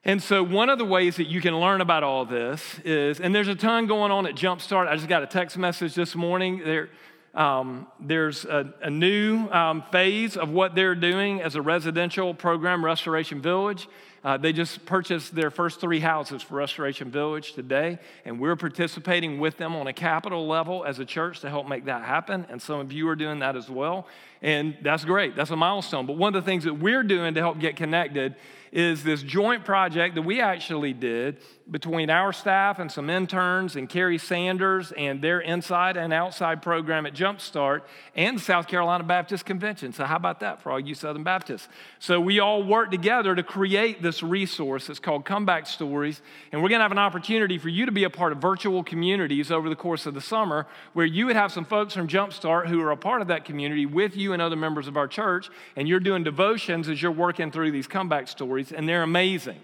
And 0.04 0.22
so, 0.22 0.42
one 0.42 0.70
of 0.70 0.78
the 0.78 0.84
ways 0.84 1.16
that 1.16 1.26
you 1.26 1.40
can 1.40 1.58
learn 1.58 1.80
about 1.80 2.04
all 2.04 2.24
this 2.24 2.78
is, 2.84 3.20
and 3.20 3.34
there's 3.34 3.48
a 3.48 3.54
ton 3.54 3.86
going 3.86 4.12
on 4.12 4.26
at 4.26 4.36
Jumpstart. 4.36 4.86
I 4.86 4.94
just 4.94 5.08
got 5.08 5.22
a 5.22 5.26
text 5.26 5.58
message 5.58 5.94
this 5.94 6.14
morning. 6.14 6.62
There, 6.64 6.88
um, 7.34 7.86
there's 8.00 8.44
a, 8.44 8.72
a 8.80 8.90
new 8.90 9.48
um, 9.50 9.82
phase 9.90 10.36
of 10.36 10.50
what 10.50 10.74
they're 10.74 10.94
doing 10.94 11.42
as 11.42 11.56
a 11.56 11.62
residential 11.62 12.32
program, 12.32 12.84
Restoration 12.84 13.42
Village. 13.42 13.88
Uh, 14.24 14.36
they 14.36 14.52
just 14.52 14.84
purchased 14.84 15.34
their 15.34 15.50
first 15.50 15.80
three 15.80 16.00
houses 16.00 16.42
for 16.42 16.56
Restoration 16.56 17.10
Village 17.10 17.52
today, 17.52 17.98
and 18.24 18.40
we're 18.40 18.56
participating 18.56 19.38
with 19.38 19.56
them 19.56 19.76
on 19.76 19.86
a 19.86 19.92
capital 19.92 20.46
level 20.46 20.84
as 20.84 20.98
a 20.98 21.04
church 21.04 21.40
to 21.40 21.48
help 21.48 21.68
make 21.68 21.84
that 21.84 22.02
happen. 22.02 22.46
And 22.50 22.60
some 22.60 22.80
of 22.80 22.92
you 22.92 23.08
are 23.08 23.16
doing 23.16 23.38
that 23.40 23.56
as 23.56 23.70
well. 23.70 24.06
And 24.42 24.76
that's 24.82 25.04
great. 25.04 25.36
That's 25.36 25.50
a 25.50 25.56
milestone. 25.56 26.06
But 26.06 26.16
one 26.16 26.34
of 26.34 26.42
the 26.44 26.48
things 26.48 26.64
that 26.64 26.74
we're 26.74 27.02
doing 27.02 27.34
to 27.34 27.40
help 27.40 27.58
get 27.58 27.76
connected 27.76 28.36
is 28.72 29.04
this 29.04 29.22
joint 29.22 29.64
project 29.64 30.14
that 30.14 30.22
we 30.22 30.40
actually 30.40 30.92
did 30.92 31.38
between 31.70 32.08
our 32.08 32.32
staff 32.32 32.78
and 32.78 32.90
some 32.90 33.10
interns 33.10 33.76
and 33.76 33.88
Kerry 33.88 34.16
Sanders 34.18 34.90
and 34.92 35.20
their 35.20 35.40
inside 35.40 35.96
and 35.96 36.12
outside 36.12 36.62
program 36.62 37.04
at 37.04 37.14
Jumpstart 37.14 37.82
and 38.14 38.38
the 38.38 38.42
South 38.42 38.68
Carolina 38.68 39.04
Baptist 39.04 39.44
Convention. 39.44 39.92
So, 39.92 40.04
how 40.04 40.16
about 40.16 40.40
that 40.40 40.62
for 40.62 40.72
all 40.72 40.80
you 40.80 40.94
Southern 40.94 41.24
Baptists? 41.24 41.68
So, 41.98 42.20
we 42.20 42.40
all 42.40 42.62
worked 42.62 42.92
together 42.92 43.34
to 43.34 43.42
create 43.42 44.02
this 44.02 44.22
resource. 44.22 44.88
It's 44.88 44.98
called 44.98 45.24
Comeback 45.26 45.66
Stories. 45.66 46.22
And 46.52 46.62
we're 46.62 46.70
going 46.70 46.78
to 46.78 46.84
have 46.84 46.92
an 46.92 46.98
opportunity 46.98 47.58
for 47.58 47.68
you 47.68 47.84
to 47.84 47.92
be 47.92 48.04
a 48.04 48.10
part 48.10 48.32
of 48.32 48.38
virtual 48.38 48.82
communities 48.82 49.50
over 49.50 49.68
the 49.68 49.76
course 49.76 50.06
of 50.06 50.14
the 50.14 50.20
summer 50.20 50.66
where 50.94 51.06
you 51.06 51.26
would 51.26 51.36
have 51.36 51.52
some 51.52 51.64
folks 51.66 51.92
from 51.92 52.08
Jumpstart 52.08 52.68
who 52.68 52.80
are 52.80 52.90
a 52.90 52.96
part 52.96 53.20
of 53.20 53.28
that 53.28 53.44
community 53.44 53.84
with 53.84 54.16
you 54.16 54.32
and 54.32 54.40
other 54.40 54.56
members 54.56 54.88
of 54.88 54.96
our 54.96 55.08
church. 55.08 55.50
And 55.76 55.86
you're 55.86 56.00
doing 56.00 56.24
devotions 56.24 56.88
as 56.88 57.02
you're 57.02 57.12
working 57.12 57.50
through 57.50 57.72
these 57.72 57.86
comeback 57.86 58.28
stories, 58.28 58.57
and 58.72 58.88
they're 58.88 59.02
amazing. 59.02 59.60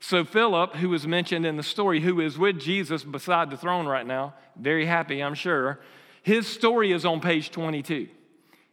So, 0.00 0.24
Philip, 0.24 0.76
who 0.76 0.90
was 0.90 1.06
mentioned 1.06 1.46
in 1.46 1.56
the 1.56 1.62
story, 1.62 2.00
who 2.00 2.20
is 2.20 2.38
with 2.38 2.60
Jesus 2.60 3.02
beside 3.02 3.50
the 3.50 3.56
throne 3.56 3.86
right 3.86 4.06
now, 4.06 4.34
very 4.54 4.84
happy, 4.84 5.22
I'm 5.22 5.34
sure, 5.34 5.80
his 6.22 6.46
story 6.46 6.92
is 6.92 7.04
on 7.04 7.20
page 7.20 7.50
22. 7.50 8.08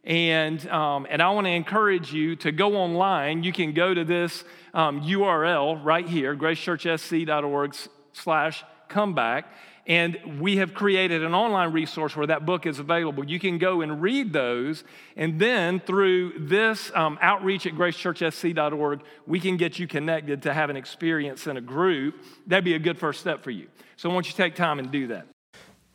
And, 0.04 0.68
um, 0.68 1.08
and 1.10 1.22
I 1.22 1.30
want 1.30 1.46
to 1.46 1.52
encourage 1.52 2.12
you 2.12 2.36
to 2.38 2.52
go 2.52 2.76
online. 2.76 3.44
You 3.44 3.54
can 3.54 3.74
go 3.74 3.94
to 3.94 4.04
this 4.04 4.44
um, 4.74 5.02
URL 5.02 5.84
right 5.84 6.08
here, 6.08 6.36
gracechurchsc.org 6.36 7.76
slash 8.14 8.64
comeback. 8.88 9.46
And 9.88 10.40
we 10.40 10.58
have 10.58 10.74
created 10.74 11.24
an 11.24 11.34
online 11.34 11.72
resource 11.72 12.16
where 12.16 12.28
that 12.28 12.46
book 12.46 12.66
is 12.66 12.80
available. 12.80 13.26
You 13.26 13.40
can 13.40 13.58
go 13.58 13.82
and 13.82 14.02
read 14.02 14.32
those. 14.32 14.84
And 15.16 15.40
then 15.40 15.80
through 15.80 16.48
this 16.48 16.92
um, 16.94 17.18
outreach 17.22 17.66
at 17.66 17.74
gracechurchsc.org, 17.74 19.02
we 19.26 19.40
can 19.40 19.58
get 19.58 19.80
you 19.80 19.88
connected 19.88 20.44
to 20.44 20.54
have 20.54 20.70
an 20.70 20.78
experience 20.78 21.48
in 21.48 21.58
a 21.58 21.62
group. 21.62 22.24
That'd 22.46 22.64
be 22.64 22.76
a 22.76 22.80
good 22.80 23.00
first 23.00 23.20
step 23.20 23.44
for 23.44 23.52
you. 23.52 23.68
So 23.98 24.10
I 24.10 24.14
want 24.14 24.28
you 24.28 24.32
to 24.32 24.38
take 24.38 24.56
time 24.56 24.80
and 24.80 24.92
do 24.92 25.08
that. 25.08 25.28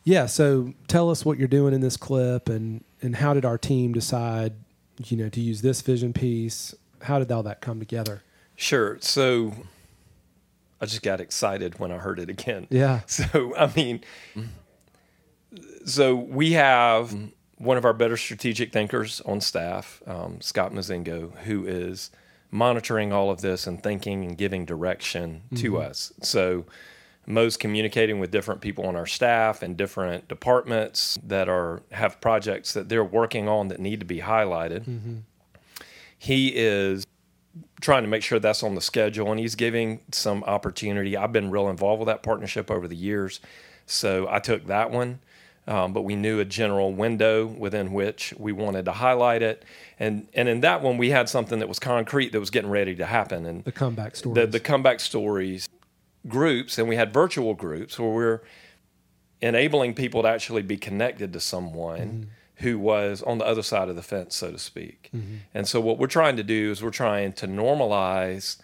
Yeah. 0.03 0.25
So 0.25 0.73
tell 0.87 1.09
us 1.09 1.25
what 1.25 1.37
you're 1.37 1.47
doing 1.47 1.73
in 1.73 1.81
this 1.81 1.97
clip 1.97 2.49
and, 2.49 2.83
and 3.01 3.15
how 3.15 3.33
did 3.33 3.45
our 3.45 3.57
team 3.57 3.93
decide, 3.93 4.53
you 5.05 5.17
know, 5.17 5.29
to 5.29 5.41
use 5.41 5.61
this 5.61 5.81
vision 5.81 6.13
piece? 6.13 6.73
How 7.01 7.19
did 7.19 7.31
all 7.31 7.43
that 7.43 7.61
come 7.61 7.79
together? 7.79 8.23
Sure. 8.55 8.97
So 9.01 9.53
I 10.79 10.85
just 10.85 11.01
got 11.01 11.19
excited 11.19 11.79
when 11.79 11.91
I 11.91 11.97
heard 11.97 12.19
it 12.19 12.29
again. 12.29 12.67
Yeah. 12.69 13.01
So, 13.07 13.55
I 13.55 13.71
mean, 13.75 14.01
so 15.85 16.15
we 16.15 16.53
have 16.53 17.15
one 17.57 17.77
of 17.77 17.85
our 17.85 17.93
better 17.93 18.17
strategic 18.17 18.71
thinkers 18.71 19.21
on 19.21 19.41
staff, 19.41 20.01
um, 20.05 20.39
Scott 20.41 20.71
Mazingo, 20.71 21.35
who 21.39 21.65
is 21.65 22.11
monitoring 22.51 23.11
all 23.11 23.31
of 23.31 23.41
this 23.41 23.65
and 23.65 23.81
thinking 23.81 24.23
and 24.23 24.37
giving 24.37 24.65
direction 24.65 25.41
mm-hmm. 25.45 25.55
to 25.63 25.77
us. 25.79 26.13
So, 26.21 26.65
Mo's 27.29 27.57
communicating 27.57 28.19
with 28.19 28.31
different 28.31 28.61
people 28.61 28.85
on 28.85 28.95
our 28.95 29.05
staff 29.05 29.61
and 29.61 29.75
different 29.75 30.29
departments 30.29 31.19
that 31.23 31.49
are 31.49 31.81
have 31.91 32.21
projects 32.21 32.73
that 32.73 32.87
they're 32.87 33.03
working 33.03 33.49
on 33.49 33.67
that 33.67 33.79
need 33.81 33.99
to 33.99 34.05
be 34.05 34.19
highlighted. 34.19 34.85
Mm-hmm. 34.85 35.15
He 36.17 36.53
is 36.55 37.05
trying 37.81 38.03
to 38.03 38.09
make 38.09 38.23
sure 38.23 38.39
that's 38.39 38.63
on 38.63 38.75
the 38.75 38.81
schedule 38.81 39.31
and 39.31 39.39
he's 39.39 39.55
giving 39.55 39.99
some 40.11 40.43
opportunity. 40.43 41.15
I've 41.15 41.31
been 41.31 41.51
real 41.51 41.69
involved 41.69 41.99
with 41.99 42.07
that 42.07 42.23
partnership 42.23 42.71
over 42.71 42.87
the 42.87 42.95
years. 42.95 43.39
So 43.85 44.27
I 44.29 44.39
took 44.39 44.67
that 44.67 44.91
one, 44.91 45.19
um, 45.67 45.93
but 45.93 46.01
we 46.01 46.15
knew 46.15 46.39
a 46.39 46.45
general 46.45 46.93
window 46.93 47.45
within 47.45 47.93
which 47.93 48.33
we 48.37 48.51
wanted 48.51 48.85
to 48.85 48.91
highlight 48.93 49.41
it. 49.41 49.63
And, 49.99 50.27
and 50.33 50.49
in 50.49 50.61
that 50.61 50.81
one, 50.81 50.97
we 50.97 51.09
had 51.11 51.29
something 51.29 51.59
that 51.59 51.67
was 51.69 51.79
concrete 51.79 52.31
that 52.31 52.39
was 52.39 52.49
getting 52.49 52.69
ready 52.69 52.95
to 52.95 53.05
happen. 53.05 53.45
And 53.45 53.63
The 53.63 53.71
comeback 53.71 54.15
stories. 54.15 54.35
the, 54.35 54.47
the 54.47 54.59
comeback 54.59 54.99
stories 54.99 55.67
groups, 56.27 56.77
and 56.77 56.89
we 56.89 56.95
had 56.95 57.13
virtual 57.13 57.53
groups 57.53 57.97
where 57.97 58.09
we're 58.09 58.41
enabling 59.41 59.93
people 59.93 60.23
to 60.23 60.27
actually 60.27 60.63
be 60.63 60.77
connected 60.77 61.31
to 61.33 61.39
someone 61.39 62.29
who 62.57 62.79
was 62.79 63.21
on 63.23 63.37
the 63.37 63.45
other 63.45 63.61
side 63.61 63.89
of 63.89 63.95
the 63.95 64.01
fence, 64.01 64.35
so 64.35 64.51
to 64.51 64.59
speak. 64.59 65.09
Mm-hmm. 65.15 65.35
And 65.53 65.67
so, 65.67 65.79
what 65.79 65.99
we're 65.99 66.07
trying 66.07 66.37
to 66.37 66.43
do 66.43 66.71
is 66.71 66.81
we're 66.81 66.89
trying 66.89 67.33
to 67.33 67.47
normalize 67.47 68.57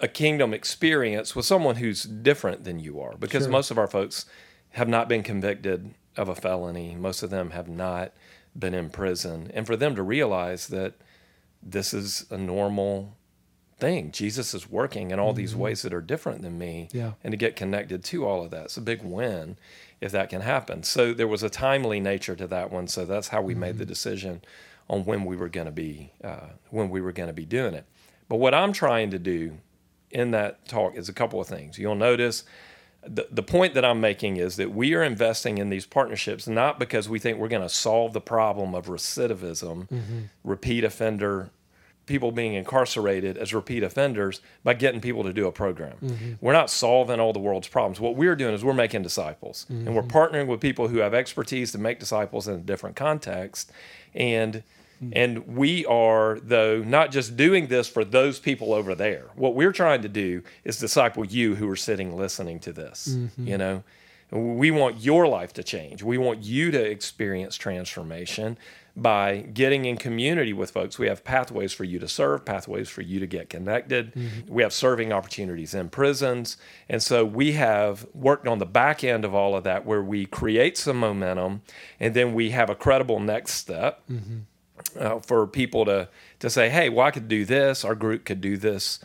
a 0.00 0.08
kingdom 0.08 0.52
experience 0.54 1.34
with 1.34 1.46
someone 1.46 1.76
who's 1.76 2.04
different 2.04 2.64
than 2.64 2.78
you 2.78 3.00
are, 3.00 3.16
because 3.16 3.44
Sure. 3.44 3.52
most 3.52 3.70
of 3.70 3.78
our 3.78 3.88
folks 3.88 4.26
have 4.70 4.88
not 4.88 5.08
been 5.08 5.22
convicted 5.22 5.94
of 6.16 6.28
a 6.28 6.34
felony. 6.34 6.94
Most 6.94 7.22
of 7.22 7.30
them 7.30 7.50
have 7.50 7.68
not 7.68 8.12
been 8.56 8.74
in 8.74 8.90
prison, 8.90 9.50
and 9.54 9.66
for 9.66 9.76
them 9.76 9.96
to 9.96 10.02
realize 10.02 10.68
that 10.68 10.94
this 11.62 11.92
is 11.92 12.26
a 12.30 12.38
normal 12.38 13.16
thing. 13.78 14.10
Jesus 14.10 14.54
is 14.54 14.70
working 14.70 15.10
in 15.10 15.18
all 15.18 15.32
these 15.32 15.52
mm-hmm. 15.52 15.60
ways 15.60 15.82
that 15.82 15.92
are 15.92 16.00
different 16.00 16.42
than 16.42 16.58
me. 16.58 16.88
Yeah. 16.92 17.12
And 17.22 17.32
to 17.32 17.36
get 17.36 17.56
connected 17.56 18.04
to 18.04 18.26
all 18.26 18.42
of 18.42 18.50
that. 18.50 18.66
It's 18.66 18.76
a 18.76 18.82
big 18.82 19.02
win 19.02 19.58
if 20.00 20.12
that 20.12 20.28
can 20.28 20.42
happen. 20.42 20.82
So 20.82 21.12
there 21.12 21.28
was 21.28 21.42
a 21.42 21.50
timely 21.50 22.00
nature 22.00 22.36
to 22.36 22.46
that 22.48 22.70
one. 22.70 22.88
So 22.88 23.04
that's 23.04 23.28
how 23.28 23.42
we 23.42 23.54
made 23.54 23.78
the 23.78 23.86
decision 23.86 24.42
on 24.88 25.04
when 25.04 25.24
we 25.24 25.36
were 25.36 25.48
going 25.48 25.66
to 25.66 25.72
be 25.72 26.12
uh, 26.22 26.48
when 26.70 26.90
we 26.90 27.00
were 27.00 27.12
going 27.12 27.28
to 27.28 27.32
be 27.32 27.44
doing 27.44 27.74
it. 27.74 27.86
But 28.28 28.36
what 28.36 28.54
I'm 28.54 28.72
trying 28.72 29.10
to 29.10 29.18
do 29.18 29.58
in 30.10 30.30
that 30.32 30.66
talk 30.68 30.96
is 30.96 31.08
a 31.08 31.12
couple 31.12 31.40
of 31.40 31.46
things. 31.46 31.78
You'll 31.78 31.94
notice 31.94 32.44
the, 33.06 33.28
the 33.30 33.42
point 33.42 33.74
that 33.74 33.84
I'm 33.84 34.00
making 34.00 34.36
is 34.36 34.56
that 34.56 34.72
we 34.72 34.94
are 34.94 35.02
investing 35.02 35.58
in 35.58 35.70
these 35.70 35.86
partnerships 35.86 36.48
not 36.48 36.78
because 36.78 37.08
we 37.08 37.18
think 37.18 37.38
we're 37.38 37.48
going 37.48 37.62
to 37.62 37.68
solve 37.68 38.12
the 38.12 38.20
problem 38.20 38.74
of 38.74 38.86
recidivism, 38.86 39.88
repeat 40.44 40.84
offender, 40.84 41.50
people 42.06 42.30
being 42.30 42.54
incarcerated 42.54 43.36
as 43.36 43.52
repeat 43.52 43.82
offenders 43.82 44.40
by 44.62 44.74
getting 44.74 45.00
people 45.00 45.24
to 45.24 45.32
do 45.32 45.46
a 45.46 45.52
program. 45.52 45.96
Mm-hmm. 46.02 46.32
We're 46.40 46.52
not 46.52 46.70
solving 46.70 47.18
all 47.18 47.32
the 47.32 47.40
world's 47.40 47.68
problems. 47.68 48.00
What 48.00 48.16
we're 48.16 48.36
doing 48.36 48.54
is 48.54 48.64
we're 48.64 48.72
making 48.72 49.02
disciples 49.02 49.66
and 49.68 49.94
we're 49.94 50.02
mm-hmm. 50.02 50.16
partnering 50.16 50.46
with 50.46 50.60
people 50.60 50.88
who 50.88 50.98
have 50.98 51.14
expertise 51.14 51.72
to 51.72 51.78
make 51.78 51.98
disciples 51.98 52.46
in 52.46 52.54
a 52.54 52.58
different 52.58 52.94
context. 52.94 53.72
And 54.14 54.62
mm. 55.02 55.12
and 55.14 55.56
we 55.56 55.84
are, 55.86 56.38
though, 56.40 56.78
not 56.82 57.10
just 57.10 57.36
doing 57.36 57.66
this 57.66 57.88
for 57.88 58.04
those 58.04 58.38
people 58.38 58.72
over 58.72 58.94
there. 58.94 59.26
What 59.34 59.54
we're 59.54 59.72
trying 59.72 60.02
to 60.02 60.08
do 60.08 60.42
is 60.64 60.78
disciple 60.78 61.26
you 61.26 61.56
who 61.56 61.68
are 61.68 61.76
sitting 61.76 62.16
listening 62.16 62.60
to 62.60 62.72
this. 62.72 63.08
Mm-hmm. 63.08 63.46
You 63.48 63.58
know, 63.58 63.84
we 64.30 64.70
want 64.70 65.00
your 65.00 65.26
life 65.26 65.52
to 65.54 65.62
change. 65.62 66.02
We 66.02 66.18
want 66.18 66.42
you 66.42 66.70
to 66.70 66.82
experience 66.82 67.56
transformation 67.56 68.58
by 68.96 69.38
getting 69.52 69.84
in 69.84 69.98
community 69.98 70.54
with 70.54 70.70
folks. 70.70 70.98
We 70.98 71.06
have 71.08 71.22
pathways 71.22 71.72
for 71.72 71.84
you 71.84 71.98
to 71.98 72.08
serve, 72.08 72.46
pathways 72.46 72.88
for 72.88 73.02
you 73.02 73.20
to 73.20 73.26
get 73.26 73.50
connected. 73.50 74.12
We 74.48 74.62
have 74.62 74.72
serving 74.72 75.12
opportunities 75.12 75.74
in 75.74 75.90
prisons. 75.90 76.56
And 76.88 77.02
so 77.02 77.24
we 77.24 77.52
have 77.52 78.06
worked 78.14 78.48
on 78.48 78.58
the 78.58 78.66
back 78.66 79.04
end 79.04 79.24
of 79.26 79.34
all 79.34 79.54
of 79.54 79.64
that 79.64 79.84
where 79.84 80.02
we 80.02 80.24
create 80.24 80.78
some 80.78 80.96
momentum 80.96 81.60
and 82.00 82.14
then 82.14 82.32
we 82.32 82.50
have 82.50 82.70
a 82.70 82.74
credible 82.74 83.20
next 83.20 83.52
step 83.54 84.02
uh, 84.98 85.18
for 85.20 85.46
people 85.46 85.84
to 85.84 86.08
to 86.38 86.48
say, 86.50 86.68
hey, 86.70 86.88
well, 86.88 87.06
I 87.06 87.10
could 87.10 87.28
do 87.28 87.44
this. 87.44 87.84
Our 87.84 87.94
group 87.94 88.24
could 88.24 88.40
do 88.40 88.56
this 88.56 89.00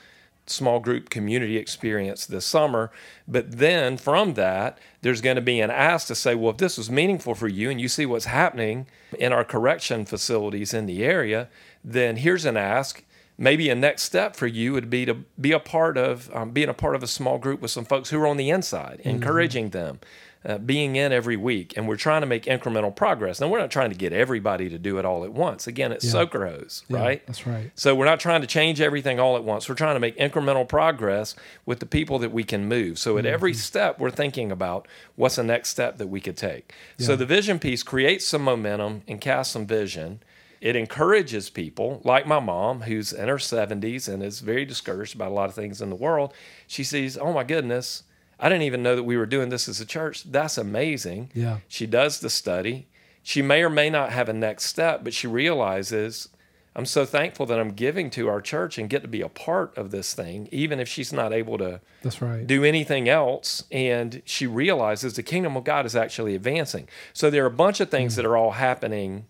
small 0.48 0.80
group 0.80 1.10
community 1.10 1.58
experience 1.58 2.26
this 2.26 2.46
summer. 2.46 2.92
But 3.28 3.60
then 3.60 3.98
from 3.98 4.34
that, 4.34 4.78
there's 5.02 5.22
going 5.22 5.36
to 5.36 5.42
be 5.42 5.60
an 5.60 5.72
ask 5.72 6.08
to 6.08 6.16
say, 6.16 6.36
well, 6.36 6.52
if 6.52 6.58
this 6.58 6.78
was 6.78 6.90
meaningful 6.90 7.36
for 7.36 7.48
you 7.48 7.70
and 7.70 7.80
you 7.80 7.88
see 7.88 8.06
what's 8.06 8.26
happening 8.26 8.88
in 9.18 9.34
our 9.34 9.44
correction 9.44 10.06
facilities 10.06 10.74
in 10.74 10.86
the 10.86 11.04
area, 11.04 11.48
then 11.84 12.18
here's 12.18 12.46
an 12.46 12.58
ask. 12.58 13.04
Maybe 13.38 13.70
a 13.70 13.76
next 13.76 14.04
step 14.04 14.36
for 14.36 14.46
you 14.46 14.74
would 14.74 14.90
be 14.90 15.06
to 15.06 15.16
be 15.40 15.52
a 15.52 15.60
part 15.60 15.98
of 15.98 16.30
um, 16.36 16.52
being 16.52 16.70
a 16.70 16.76
part 16.76 16.96
of 16.96 17.02
a 17.02 17.08
small 17.08 17.40
group 17.40 17.60
with 17.60 17.72
some 17.72 17.86
folks 17.86 18.10
who 18.10 18.20
are 18.20 18.28
on 18.28 18.38
the 18.38 18.52
inside, 18.52 19.02
encouraging 19.04 19.70
them, 19.70 20.00
uh, 20.44 20.58
being 20.58 20.96
in 20.96 21.12
every 21.12 21.38
week, 21.38 21.74
and 21.78 21.88
we're 21.88 21.96
trying 21.96 22.22
to 22.22 22.26
make 22.28 22.46
incremental 22.46 22.96
progress. 22.96 23.40
Now, 23.40 23.48
we're 23.48 23.60
not 23.60 23.70
trying 23.70 23.92
to 23.92 23.96
get 23.96 24.12
everybody 24.12 24.70
to 24.70 24.80
do 24.80 24.98
it 24.98 25.06
all 25.06 25.24
at 25.24 25.32
once. 25.32 25.68
Again, 25.68 25.92
it's 25.92 26.04
Yeah. 26.04 26.12
soaker 26.12 26.48
hose, 26.48 26.84
Yeah, 26.88 26.98
right? 27.00 27.28
that's 27.28 27.46
right. 27.46 27.70
So 27.76 27.94
we're 27.94 28.06
not 28.06 28.20
trying 28.20 28.42
to 28.42 28.48
change 28.48 28.82
everything 28.82 29.20
all 29.20 29.36
at 29.38 29.44
once. 29.44 29.70
We're 29.70 29.76
trying 29.76 29.96
to 29.96 30.00
make 30.00 30.18
incremental 30.18 30.68
progress 30.68 31.36
with 31.66 31.80
the 31.80 31.86
people 31.86 32.18
that 32.20 32.32
we 32.32 32.44
can 32.44 32.66
move. 32.68 32.98
So 32.98 33.20
at 33.20 33.26
every 33.28 33.54
step, 33.54 34.00
we're 34.00 34.10
thinking 34.10 34.52
about 34.52 34.88
what's 35.16 35.36
the 35.36 35.44
next 35.44 35.70
step 35.70 35.98
that 36.00 36.08
we 36.08 36.20
could 36.20 36.38
take. 36.38 36.74
So 36.98 37.16
the 37.16 37.26
vision 37.28 37.60
piece 37.60 37.84
creates 37.84 38.26
some 38.26 38.42
momentum 38.42 39.04
and 39.08 39.22
casts 39.22 39.54
some 39.54 39.68
vision. 39.68 40.22
It 40.60 40.76
encourages 40.76 41.50
people, 41.50 42.02
like 42.04 42.26
my 42.28 42.40
mom, 42.40 42.82
who's 42.82 43.12
in 43.14 43.28
her 43.28 43.38
70s 43.40 44.08
and 44.08 44.22
is 44.22 44.42
very 44.42 44.64
discouraged 44.66 45.16
about 45.16 45.30
a 45.32 45.34
lot 45.34 45.50
of 45.50 45.56
things 45.56 45.82
in 45.82 45.90
the 45.90 45.96
world. 45.96 46.34
She 46.68 46.84
sees, 46.84 47.18
oh 47.18 47.34
my 47.34 47.44
goodness, 47.44 48.04
I 48.42 48.50
didn't 48.50 48.64
even 48.64 48.82
know 48.82 48.96
that 48.96 49.04
we 49.04 49.18
were 49.18 49.28
doing 49.28 49.50
this 49.50 49.70
as 49.70 49.80
a 49.80 49.86
church. 49.86 50.24
That's 50.24 50.58
amazing. 50.58 51.32
Yeah. 51.34 51.60
She 51.68 51.86
does 51.86 52.20
the 52.20 52.30
study. 52.30 52.88
She 53.22 53.44
may 53.44 53.62
or 53.62 53.70
may 53.70 53.90
not 53.90 54.12
have 54.12 54.28
a 54.28 54.34
next 54.34 54.66
step, 54.66 55.04
but 55.04 55.14
she 55.14 55.28
realizes 55.28 56.28
I'm 56.76 56.86
so 56.86 57.06
thankful 57.06 57.46
that 57.48 57.60
I'm 57.60 57.74
giving 57.74 58.10
to 58.12 58.30
our 58.30 58.42
church 58.42 58.78
and 58.78 58.90
get 58.90 59.02
to 59.02 59.08
be 59.08 59.22
a 59.22 59.30
part 59.30 59.78
of 59.78 59.92
this 59.92 60.14
thing, 60.14 60.48
even 60.52 60.80
if 60.80 60.88
she's 60.88 61.12
not 61.12 61.34
able 61.34 61.58
to 61.58 61.82
That's 62.02 62.22
right. 62.22 62.48
do 62.48 62.64
anything 62.64 63.10
else. 63.10 63.66
And 63.72 64.22
she 64.26 64.48
realizes 64.48 65.14
the 65.14 65.24
kingdom 65.24 65.58
of 65.58 65.66
God 65.66 65.86
is 65.86 65.96
actually 65.96 66.34
advancing. 66.34 66.88
So 67.14 67.30
there 67.30 67.44
are 67.44 67.48
a 67.48 67.52
bunch 67.52 67.80
of 67.80 67.90
things 67.90 68.16
hmm. 68.16 68.22
that 68.22 68.28
are 68.28 68.38
all 68.38 68.52
happening 68.52 69.28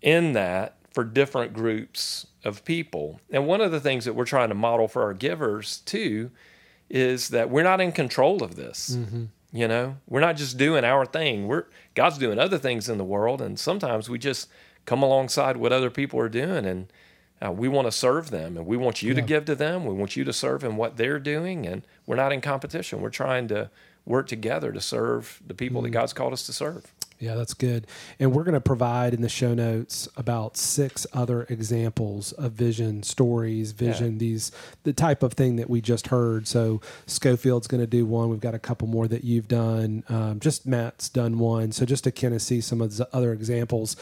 in 0.00 0.32
that 0.32 0.76
for 0.92 1.04
different 1.04 1.52
groups 1.52 2.26
of 2.44 2.64
people. 2.64 3.20
And 3.30 3.46
one 3.46 3.60
of 3.60 3.70
the 3.70 3.80
things 3.80 4.04
that 4.04 4.14
we're 4.14 4.24
trying 4.24 4.48
to 4.48 4.54
model 4.54 4.88
for 4.88 5.02
our 5.02 5.14
givers 5.14 5.78
too 5.78 6.30
is 6.92 7.30
that 7.30 7.48
we're 7.50 7.62
not 7.64 7.80
in 7.80 7.90
control 7.90 8.44
of 8.44 8.54
this. 8.54 8.96
You 9.54 9.66
know, 9.68 9.96
we're 10.08 10.20
not 10.20 10.36
just 10.36 10.56
doing 10.56 10.84
our 10.84 11.04
thing. 11.04 11.48
We're 11.48 11.64
God's 11.94 12.18
doing 12.18 12.38
other 12.38 12.58
things 12.58 12.88
in 12.88 12.98
the 12.98 13.04
world, 13.04 13.42
and 13.42 13.58
sometimes 13.58 14.08
we 14.08 14.18
just 14.18 14.48
come 14.86 15.02
alongside 15.02 15.56
what 15.56 15.72
other 15.72 15.90
people 15.90 16.18
are 16.20 16.28
doing, 16.28 16.64
and 16.64 16.86
uh, 17.44 17.50
we 17.50 17.68
want 17.68 17.86
to 17.86 17.92
serve 17.92 18.30
them, 18.30 18.56
and 18.56 18.66
we 18.66 18.76
want 18.76 19.02
you 19.02 19.14
to 19.14 19.20
give 19.20 19.44
to 19.46 19.54
them. 19.54 19.84
We 19.84 19.94
want 19.94 20.16
you 20.16 20.24
to 20.24 20.32
serve 20.32 20.64
in 20.64 20.76
what 20.76 20.96
they're 20.96 21.18
doing, 21.18 21.66
and 21.66 21.82
we're 22.06 22.16
not 22.16 22.32
in 22.32 22.40
competition. 22.40 23.00
We're 23.00 23.10
trying 23.10 23.48
to 23.48 23.70
work 24.06 24.26
together 24.26 24.72
to 24.72 24.80
serve 24.80 25.42
the 25.46 25.54
people 25.54 25.82
that 25.82 25.90
God's 25.90 26.12
called 26.12 26.32
us 26.32 26.46
to 26.46 26.52
serve. 26.52 26.92
Yeah, 27.22 27.36
that's 27.36 27.54
good. 27.54 27.86
And 28.18 28.32
we're 28.32 28.42
going 28.42 28.54
to 28.54 28.60
provide 28.60 29.14
in 29.14 29.22
the 29.22 29.28
show 29.28 29.54
notes 29.54 30.08
about 30.16 30.56
six 30.56 31.06
other 31.12 31.46
examples 31.48 32.32
of 32.32 32.50
vision 32.50 33.04
stories, 33.04 33.70
vision, 33.70 34.18
these 34.18 34.50
the 34.82 34.92
type 34.92 35.22
of 35.22 35.34
thing 35.34 35.54
that 35.54 35.70
we 35.70 35.80
just 35.80 36.08
heard. 36.08 36.48
So 36.48 36.80
Scofield's 37.06 37.68
going 37.68 37.80
to 37.80 37.86
do 37.86 38.04
one. 38.04 38.28
We've 38.28 38.40
got 38.40 38.56
a 38.56 38.58
couple 38.58 38.88
more 38.88 39.06
that 39.06 39.22
you've 39.22 39.46
done. 39.46 40.02
Um, 40.08 40.40
just 40.40 40.66
Matt's 40.66 41.08
done 41.08 41.38
one. 41.38 41.70
So 41.70 41.86
just 41.86 42.02
to 42.04 42.10
kind 42.10 42.34
of 42.34 42.42
see 42.42 42.60
some 42.60 42.80
of 42.80 42.96
the 42.96 43.08
other 43.12 43.32
examples. 43.32 43.94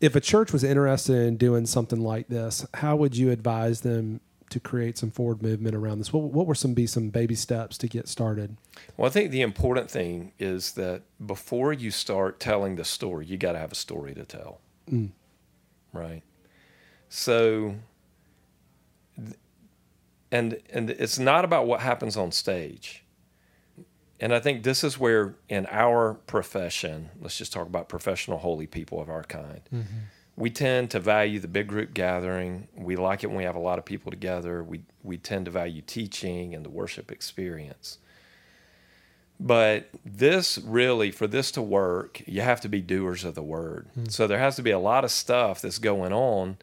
If 0.00 0.14
a 0.14 0.20
church 0.20 0.52
was 0.52 0.62
interested 0.62 1.16
in 1.16 1.38
doing 1.38 1.66
something 1.66 2.00
like 2.00 2.28
this, 2.28 2.64
how 2.74 2.94
would 2.94 3.16
you 3.16 3.32
advise 3.32 3.80
them 3.80 4.20
to 4.50 4.60
create 4.60 4.98
some 4.98 5.10
forward 5.10 5.42
movement 5.42 5.74
around 5.74 5.98
this? 5.98 6.12
What, 6.12 6.24
what 6.24 6.46
were 6.46 6.54
some 6.54 6.74
be 6.74 6.86
some 6.86 7.10
baby 7.10 7.34
steps 7.34 7.78
to 7.78 7.88
get 7.88 8.08
started? 8.08 8.56
Well, 8.96 9.06
I 9.06 9.10
think 9.10 9.30
the 9.30 9.42
important 9.42 9.90
thing 9.90 10.32
is 10.38 10.72
that 10.72 11.02
before 11.24 11.72
you 11.72 11.90
start 11.90 12.40
telling 12.40 12.76
the 12.76 12.84
story, 12.84 13.26
you 13.26 13.36
got 13.36 13.52
to 13.52 13.58
have 13.58 13.72
a 13.72 13.76
story 13.76 14.14
to 14.14 14.24
tell. 14.24 14.60
Mm. 14.90 15.10
Right. 15.92 16.22
So, 17.08 17.76
and 20.30 20.60
and 20.70 20.90
it's 20.90 21.18
not 21.18 21.44
about 21.44 21.66
what 21.66 21.80
happens 21.80 22.16
on 22.16 22.30
stage. 22.30 23.04
And 24.20 24.34
I 24.34 24.38
think 24.38 24.64
this 24.64 24.84
is 24.84 24.98
where, 24.98 25.34
in 25.48 25.66
our 25.70 26.14
profession, 26.14 27.08
let's 27.20 27.38
just 27.38 27.54
talk 27.54 27.66
about 27.66 27.88
professional 27.88 28.38
holy 28.38 28.66
people 28.66 29.00
of 29.00 29.08
our 29.08 29.22
kind, 29.22 29.62
mm-hmm. 29.72 29.98
We 30.40 30.48
tend 30.48 30.90
to 30.90 30.98
value 30.98 31.38
the 31.38 31.46
big 31.46 31.68
group 31.68 31.92
gathering. 31.92 32.66
We 32.74 32.96
like 32.96 33.22
it 33.22 33.26
when 33.26 33.36
we 33.36 33.44
have 33.44 33.56
a 33.56 33.60
lot 33.60 33.78
of 33.78 33.84
people 33.84 34.10
together. 34.10 34.64
We 34.64 34.80
we 35.02 35.18
tend 35.18 35.44
to 35.44 35.50
value 35.50 35.82
teaching 35.82 36.54
and 36.54 36.64
the 36.64 36.70
worship 36.70 37.12
experience. 37.12 37.98
But 39.38 39.90
this 40.04 40.58
really, 40.58 41.10
for 41.10 41.26
this 41.26 41.50
to 41.52 41.62
work, 41.62 42.22
you 42.26 42.40
have 42.40 42.60
to 42.62 42.68
be 42.68 42.80
doers 42.80 43.22
of 43.22 43.34
the 43.34 43.42
word. 43.42 43.88
Hmm. 43.94 44.06
So 44.06 44.26
there 44.26 44.38
has 44.38 44.56
to 44.56 44.62
be 44.62 44.70
a 44.70 44.78
lot 44.78 45.04
of 45.04 45.10
stuff 45.10 45.60
that's 45.60 45.78
going 45.78 46.12
on 46.12 46.56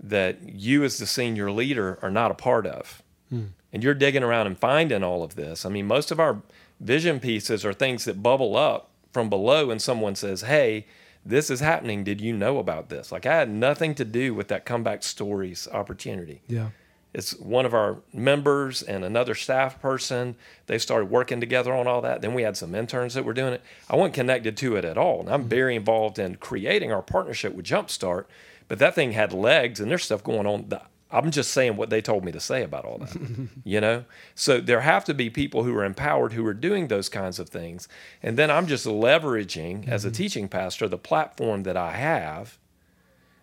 that 0.00 0.48
you, 0.48 0.82
as 0.82 0.98
the 0.98 1.06
senior 1.06 1.52
leader, 1.52 2.00
are 2.02 2.10
not 2.10 2.32
a 2.32 2.34
part 2.34 2.66
of. 2.66 3.02
Hmm. 3.30 3.46
And 3.72 3.84
you're 3.84 3.94
digging 3.94 4.24
around 4.24 4.48
and 4.48 4.58
finding 4.58 5.04
all 5.04 5.22
of 5.22 5.36
this. 5.36 5.64
I 5.64 5.68
mean, 5.68 5.86
most 5.86 6.10
of 6.10 6.18
our 6.18 6.42
vision 6.80 7.20
pieces 7.20 7.64
are 7.64 7.72
things 7.72 8.04
that 8.04 8.22
bubble 8.24 8.56
up 8.56 8.90
from 9.12 9.28
below, 9.28 9.70
and 9.70 9.80
someone 9.80 10.16
says, 10.16 10.42
Hey, 10.42 10.86
this 11.24 11.50
is 11.50 11.60
happening. 11.60 12.04
Did 12.04 12.20
you 12.20 12.36
know 12.36 12.58
about 12.58 12.88
this? 12.88 13.10
Like, 13.10 13.26
I 13.26 13.36
had 13.36 13.50
nothing 13.50 13.94
to 13.96 14.04
do 14.04 14.34
with 14.34 14.48
that 14.48 14.66
comeback 14.66 15.02
stories 15.02 15.66
opportunity. 15.72 16.42
Yeah. 16.48 16.68
it's 17.14 17.36
one 17.36 17.64
of 17.64 17.72
our 17.72 17.98
members 18.12 18.82
and 18.82 19.04
another 19.04 19.34
staff 19.34 19.80
person. 19.80 20.34
They 20.66 20.78
started 20.78 21.10
working 21.10 21.40
together 21.40 21.72
on 21.72 21.86
all 21.86 22.02
that. 22.02 22.20
Then 22.20 22.34
we 22.34 22.42
had 22.42 22.56
some 22.56 22.74
interns 22.74 23.14
that 23.14 23.24
were 23.24 23.32
doing 23.32 23.54
it. 23.54 23.62
I 23.88 23.96
wasn't 23.96 24.14
connected 24.14 24.56
to 24.58 24.76
it 24.76 24.84
at 24.84 24.98
all. 24.98 25.20
And 25.20 25.30
I'm 25.30 25.40
mm-hmm. 25.42 25.48
very 25.48 25.76
involved 25.76 26.18
in 26.18 26.34
creating 26.36 26.92
our 26.92 27.02
partnership 27.02 27.54
with 27.54 27.64
Jumpstart, 27.64 28.24
but 28.66 28.78
that 28.80 28.94
thing 28.94 29.12
had 29.12 29.32
legs 29.32 29.78
and 29.80 29.90
there's 29.90 30.04
stuff 30.04 30.24
going 30.24 30.46
on. 30.46 30.68
I'm 31.14 31.30
just 31.30 31.52
saying 31.52 31.76
what 31.76 31.90
they 31.90 32.02
told 32.02 32.24
me 32.24 32.32
to 32.32 32.40
say 32.40 32.62
about 32.64 32.84
all 32.84 32.98
that, 32.98 33.16
you 33.64 33.80
know? 33.80 34.04
So 34.34 34.60
there 34.60 34.80
have 34.80 35.04
to 35.04 35.14
be 35.14 35.30
people 35.30 35.62
who 35.62 35.74
are 35.76 35.84
empowered 35.84 36.32
who 36.32 36.44
are 36.46 36.54
doing 36.54 36.88
those 36.88 37.08
kinds 37.08 37.38
of 37.38 37.48
things. 37.48 37.88
And 38.22 38.36
then 38.36 38.50
I'm 38.50 38.66
just 38.66 38.84
leveraging, 38.84 39.82
mm-hmm. 39.82 39.90
as 39.90 40.04
a 40.04 40.08
mm-hmm. 40.08 40.16
teaching 40.16 40.48
pastor, 40.48 40.88
the 40.88 40.98
platform 40.98 41.62
that 41.62 41.76
I 41.76 41.92
have 41.92 42.58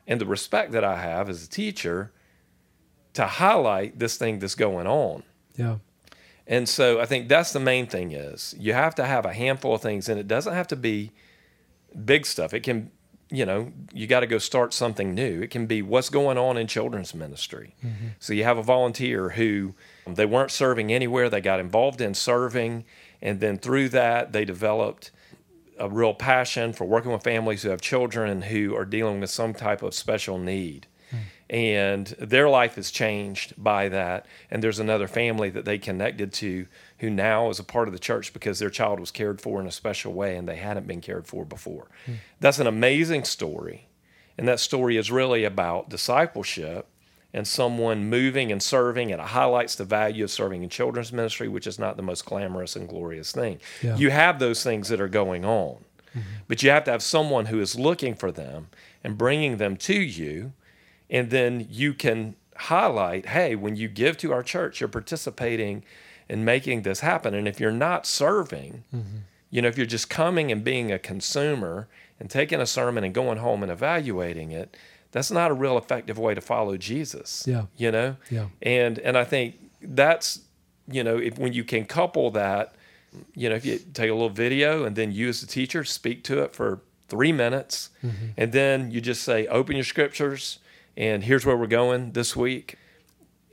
and 0.05 0.19
the 0.19 0.25
respect 0.25 0.73
that 0.73 0.83
I 0.83 0.99
have 0.99 1.29
as 1.29 1.45
a 1.45 1.49
teacher 1.49 2.11
to 3.13 3.25
highlight 3.25 3.99
this 3.99 4.17
thing 4.17 4.39
that's 4.39 4.55
going 4.55 4.87
on. 4.87 5.23
Yeah. 5.55 5.77
And 6.47 6.67
so 6.67 6.99
I 6.99 7.05
think 7.05 7.29
that's 7.29 7.53
the 7.53 7.59
main 7.59 7.87
thing 7.87 8.11
is 8.11 8.53
you 8.57 8.73
have 8.73 8.95
to 8.95 9.05
have 9.05 9.25
a 9.25 9.33
handful 9.33 9.75
of 9.75 9.81
things 9.81 10.09
and 10.09 10.19
it 10.19 10.27
doesn't 10.27 10.53
have 10.53 10.67
to 10.67 10.75
be 10.75 11.11
big 12.05 12.25
stuff. 12.25 12.53
It 12.53 12.63
can, 12.63 12.91
you 13.31 13.45
know, 13.45 13.71
you 13.93 14.07
got 14.07 14.19
to 14.19 14.27
go 14.27 14.37
start 14.37 14.73
something 14.73 15.15
new. 15.15 15.41
It 15.41 15.49
can 15.49 15.65
be 15.65 15.81
what's 15.81 16.09
going 16.09 16.37
on 16.37 16.57
in 16.57 16.67
children's 16.67 17.15
ministry. 17.15 17.75
Mm-hmm. 17.83 18.07
So 18.19 18.33
you 18.33 18.43
have 18.43 18.57
a 18.57 18.63
volunteer 18.63 19.29
who 19.29 19.73
they 20.05 20.25
weren't 20.25 20.51
serving 20.51 20.91
anywhere, 20.91 21.29
they 21.29 21.41
got 21.41 21.59
involved 21.59 22.01
in 22.01 22.13
serving 22.13 22.83
and 23.21 23.39
then 23.39 23.57
through 23.57 23.89
that 23.89 24.33
they 24.33 24.43
developed 24.43 25.11
a 25.79 25.87
real 25.87 26.13
passion 26.13 26.73
for 26.73 26.85
working 26.85 27.11
with 27.11 27.23
families 27.23 27.63
who 27.63 27.69
have 27.69 27.81
children 27.81 28.43
who 28.43 28.75
are 28.75 28.85
dealing 28.85 29.21
with 29.21 29.29
some 29.29 29.53
type 29.53 29.81
of 29.81 29.93
special 29.93 30.37
need 30.37 30.87
and 31.51 32.07
their 32.17 32.47
life 32.47 32.77
is 32.77 32.91
changed 32.91 33.53
by 33.61 33.89
that. 33.89 34.25
And 34.49 34.63
there's 34.63 34.79
another 34.79 35.07
family 35.07 35.49
that 35.49 35.65
they 35.65 35.77
connected 35.77 36.31
to 36.35 36.65
who 37.01 37.09
now 37.09 37.49
is 37.49 37.59
a 37.59 37.63
part 37.63 37.87
of 37.87 37.93
the 37.93 37.99
church 37.99 38.33
because 38.33 38.59
their 38.59 38.69
child 38.69 38.99
was 38.99 39.11
cared 39.11 39.41
for 39.41 39.59
in 39.59 39.67
a 39.67 39.71
special 39.71 40.13
way 40.13 40.37
and 40.37 40.47
they 40.47 40.55
hadn't 40.55 40.87
been 40.87 41.01
cared 41.01 41.27
for 41.27 41.43
before. 41.45 41.87
Mm. 42.07 42.15
That's 42.39 42.59
an 42.59 42.67
amazing 42.67 43.25
story. 43.25 43.87
And 44.37 44.47
that 44.47 44.59
story 44.59 44.97
is 44.97 45.11
really 45.11 45.43
about 45.43 45.89
discipleship 45.89 46.87
and 47.33 47.47
someone 47.47 48.09
moving 48.09 48.51
and 48.51 48.61
serving, 48.61 49.11
and 49.11 49.21
it 49.21 49.27
highlights 49.29 49.75
the 49.75 49.85
value 49.85 50.25
of 50.25 50.31
serving 50.31 50.63
in 50.63 50.69
children's 50.69 51.13
ministry, 51.13 51.47
which 51.47 51.65
is 51.65 51.79
not 51.79 51.95
the 51.95 52.03
most 52.03 52.25
glamorous 52.25 52.75
and 52.75 52.89
glorious 52.89 53.31
thing. 53.31 53.59
Yeah. 53.81 53.95
You 53.95 54.09
have 54.09 54.39
those 54.39 54.63
things 54.63 54.89
that 54.89 54.99
are 54.99 55.07
going 55.07 55.45
on, 55.45 55.77
mm-hmm. 56.09 56.19
but 56.49 56.61
you 56.61 56.71
have 56.71 56.83
to 56.85 56.91
have 56.91 57.01
someone 57.01 57.45
who 57.45 57.61
is 57.61 57.79
looking 57.79 58.15
for 58.15 58.31
them 58.33 58.67
and 59.03 59.17
bringing 59.17 59.57
them 59.57 59.77
to 59.77 59.93
you 59.93 60.53
and 61.11 61.29
then 61.29 61.67
you 61.69 61.93
can 61.93 62.35
highlight 62.55 63.27
hey, 63.27 63.55
when 63.55 63.75
you 63.75 63.87
give 63.87 64.17
to 64.17 64.31
our 64.31 64.41
church, 64.41 64.79
you're 64.79 64.87
participating 64.87 65.83
in 66.31 66.45
making 66.45 66.83
this 66.83 67.01
happen. 67.01 67.33
And 67.33 67.45
if 67.45 67.59
you're 67.59 67.71
not 67.73 68.05
serving, 68.05 68.85
mm-hmm. 68.95 69.17
you 69.49 69.61
know, 69.61 69.67
if 69.67 69.77
you're 69.77 69.85
just 69.85 70.09
coming 70.09 70.49
and 70.49 70.63
being 70.63 70.89
a 70.89 70.97
consumer 70.97 71.89
and 72.21 72.29
taking 72.29 72.61
a 72.61 72.65
sermon 72.65 73.03
and 73.03 73.13
going 73.13 73.39
home 73.39 73.63
and 73.63 73.71
evaluating 73.71 74.51
it, 74.51 74.77
that's 75.11 75.29
not 75.29 75.51
a 75.51 75.53
real 75.53 75.77
effective 75.77 76.17
way 76.17 76.33
to 76.33 76.39
follow 76.39 76.77
Jesus. 76.77 77.43
Yeah. 77.45 77.65
You 77.75 77.91
know? 77.91 78.15
Yeah. 78.29 78.47
And 78.61 78.97
and 78.99 79.17
I 79.17 79.25
think 79.25 79.55
that's, 79.81 80.39
you 80.89 81.03
know, 81.03 81.17
if 81.17 81.37
when 81.37 81.51
you 81.51 81.65
can 81.65 81.83
couple 81.85 82.31
that, 82.31 82.75
you 83.35 83.49
know, 83.49 83.55
if 83.55 83.65
you 83.65 83.77
take 83.93 84.09
a 84.09 84.13
little 84.13 84.29
video 84.29 84.85
and 84.85 84.95
then 84.95 85.11
you 85.11 85.27
as 85.27 85.41
the 85.41 85.47
teacher 85.47 85.83
speak 85.83 86.23
to 86.23 86.41
it 86.43 86.55
for 86.55 86.79
three 87.09 87.33
minutes, 87.33 87.89
mm-hmm. 88.01 88.27
and 88.37 88.53
then 88.53 88.89
you 88.89 89.01
just 89.01 89.21
say, 89.23 89.47
open 89.47 89.75
your 89.75 89.83
scriptures, 89.83 90.59
and 90.95 91.25
here's 91.25 91.45
where 91.45 91.57
we're 91.57 91.67
going 91.67 92.13
this 92.13 92.37
week. 92.37 92.77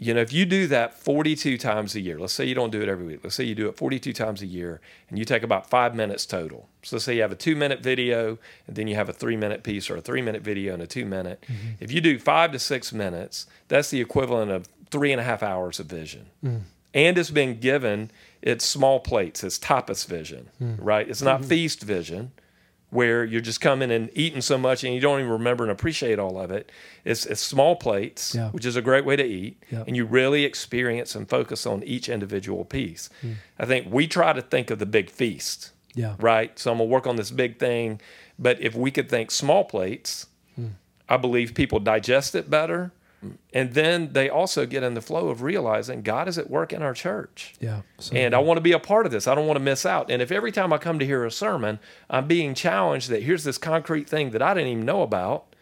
You 0.01 0.15
know, 0.15 0.21
if 0.21 0.33
you 0.33 0.47
do 0.47 0.69
that 0.69 0.95
42 0.95 1.59
times 1.59 1.97
a 1.97 2.01
year, 2.01 2.19
let's 2.21 2.33
say 2.33 2.45
you 2.45 2.55
don't 2.55 2.71
do 2.71 2.81
it 2.81 2.89
every 2.89 3.05
week, 3.05 3.21
let's 3.25 3.35
say 3.35 3.43
you 3.45 3.57
do 3.57 3.69
it 3.69 3.77
42 3.77 4.13
times 4.13 4.43
a 4.43 4.47
year 4.47 4.81
and 5.09 5.19
you 5.19 5.25
take 5.25 5.43
about 5.43 5.69
five 5.69 5.95
minutes 5.95 6.25
total. 6.25 6.69
So 6.85 6.97
let's 6.97 7.05
say 7.05 7.17
you 7.17 7.23
have 7.23 7.33
a 7.33 7.37
two 7.37 7.57
minute 7.57 7.81
video 7.81 8.39
and 8.69 8.77
then 8.77 8.87
you 8.87 8.95
have 8.95 9.09
a 9.09 9.13
three 9.13 9.37
minute 9.37 9.65
piece 9.65 9.91
or 9.91 9.97
a 9.97 10.01
three 10.01 10.23
minute 10.23 10.43
video 10.43 10.73
and 10.73 10.83
a 10.83 10.87
two 10.87 11.05
minute. 11.05 11.45
Mm-hmm. 11.49 11.69
If 11.81 11.91
you 11.91 12.01
do 12.01 12.19
five 12.19 12.53
to 12.53 12.61
six 12.61 12.93
minutes, 12.93 13.47
that's 13.67 13.91
the 13.91 14.01
equivalent 14.01 14.53
of 14.53 14.69
three 14.91 15.11
and 15.11 15.21
a 15.21 15.25
half 15.25 15.43
hours 15.43 15.81
of 15.81 15.87
vision. 15.87 16.27
Mm. 16.45 16.63
And 16.95 17.19
it's 17.19 17.31
been 17.31 17.59
given, 17.59 18.11
it's 18.41 18.65
small 18.65 19.01
plates, 19.01 19.45
it's 19.45 19.59
tapas 19.59 20.07
vision, 20.07 20.49
mm. 20.63 20.77
right? 20.79 21.09
It's 21.09 21.23
not 21.23 21.41
mm-hmm. 21.41 21.49
feast 21.49 21.83
vision 21.83 22.33
where 22.91 23.25
you're 23.25 23.41
just 23.41 23.61
coming 23.61 23.91
and 23.91 24.11
eating 24.15 24.41
so 24.41 24.57
much 24.57 24.83
and 24.83 24.95
you 24.95 25.01
don't 25.01 25.21
even 25.21 25.31
remember 25.31 25.63
and 25.63 25.71
appreciate 25.71 26.19
all 26.19 26.41
of 26.41 26.51
it. 26.51 26.73
It's, 27.05 27.27
it's 27.27 27.41
small 27.41 27.77
plates, 27.77 28.35
yeah. 28.35 28.51
which 28.51 28.65
is 28.65 28.77
a 28.77 28.83
great 28.83 29.05
way 29.05 29.15
to 29.17 29.25
eat, 29.25 29.63
yeah. 29.71 29.85
and 29.87 29.95
you 29.95 30.07
really 30.07 30.45
experience 30.45 31.15
and 31.15 31.29
focus 31.29 31.67
on 31.67 31.83
each 31.83 32.09
individual 32.09 32.65
piece. 32.65 33.11
Mm. 33.23 33.35
I 33.59 33.67
think 33.67 33.93
we 33.93 34.07
try 34.07 34.33
to 34.33 34.41
think 34.41 34.71
of 34.71 34.79
the 34.79 34.87
big 34.87 35.11
feast, 35.11 35.73
yeah. 35.95 36.15
right? 36.19 36.59
So 36.59 36.73
I'm 36.73 36.79
gonna 36.79 36.89
work 36.89 37.07
on 37.07 37.17
this 37.17 37.31
big 37.31 37.59
thing, 37.59 38.01
but 38.39 38.61
if 38.61 38.75
we 38.75 38.91
could 38.91 39.11
think 39.11 39.31
small 39.31 39.65
plates, 39.65 40.27
mm. 40.59 40.71
I 41.09 41.19
believe 41.19 41.55
people 41.55 41.81
digest 41.81 42.35
it 42.35 42.49
better 42.49 42.93
and 43.53 43.75
then 43.75 44.13
they 44.13 44.29
also 44.29 44.65
get 44.67 44.83
in 44.83 44.95
the 44.95 45.01
flow 45.01 45.29
of 45.29 45.43
realizing 45.43 46.03
God 46.03 46.29
is 46.29 46.39
at 46.39 46.49
work 46.49 46.73
in 46.73 46.83
our 46.83 46.95
church. 46.95 47.55
Yeah. 47.61 47.83
So 47.99 48.15
and 48.15 48.35
I 48.35 48.39
want 48.39 48.59
to 48.59 48.63
be 48.63 48.73
a 48.73 48.79
part 48.79 49.07
of 49.07 49.13
this. 49.13 49.27
I 49.27 49.35
don't 49.35 49.47
want 49.47 49.57
to 49.57 49.65
miss 49.65 49.85
out. 49.85 50.11
And 50.11 50.23
if 50.23 50.31
every 50.31 50.53
time 50.53 50.73
I 50.73 50.79
come 50.79 50.99
to 50.99 51.07
hear 51.07 51.25
a 51.25 51.31
sermon, 51.31 51.81
I'm 52.09 52.29
being 52.29 52.55
challenged 52.55 53.09
that 53.11 53.23
here's 53.23 53.45
this 53.45 53.59
concrete 53.59 54.09
thing 54.09 54.31
that 54.31 54.43
I 54.43 54.55
didn't 54.55 54.69
even 54.69 54.85
know 54.85 55.03
about 55.03 55.55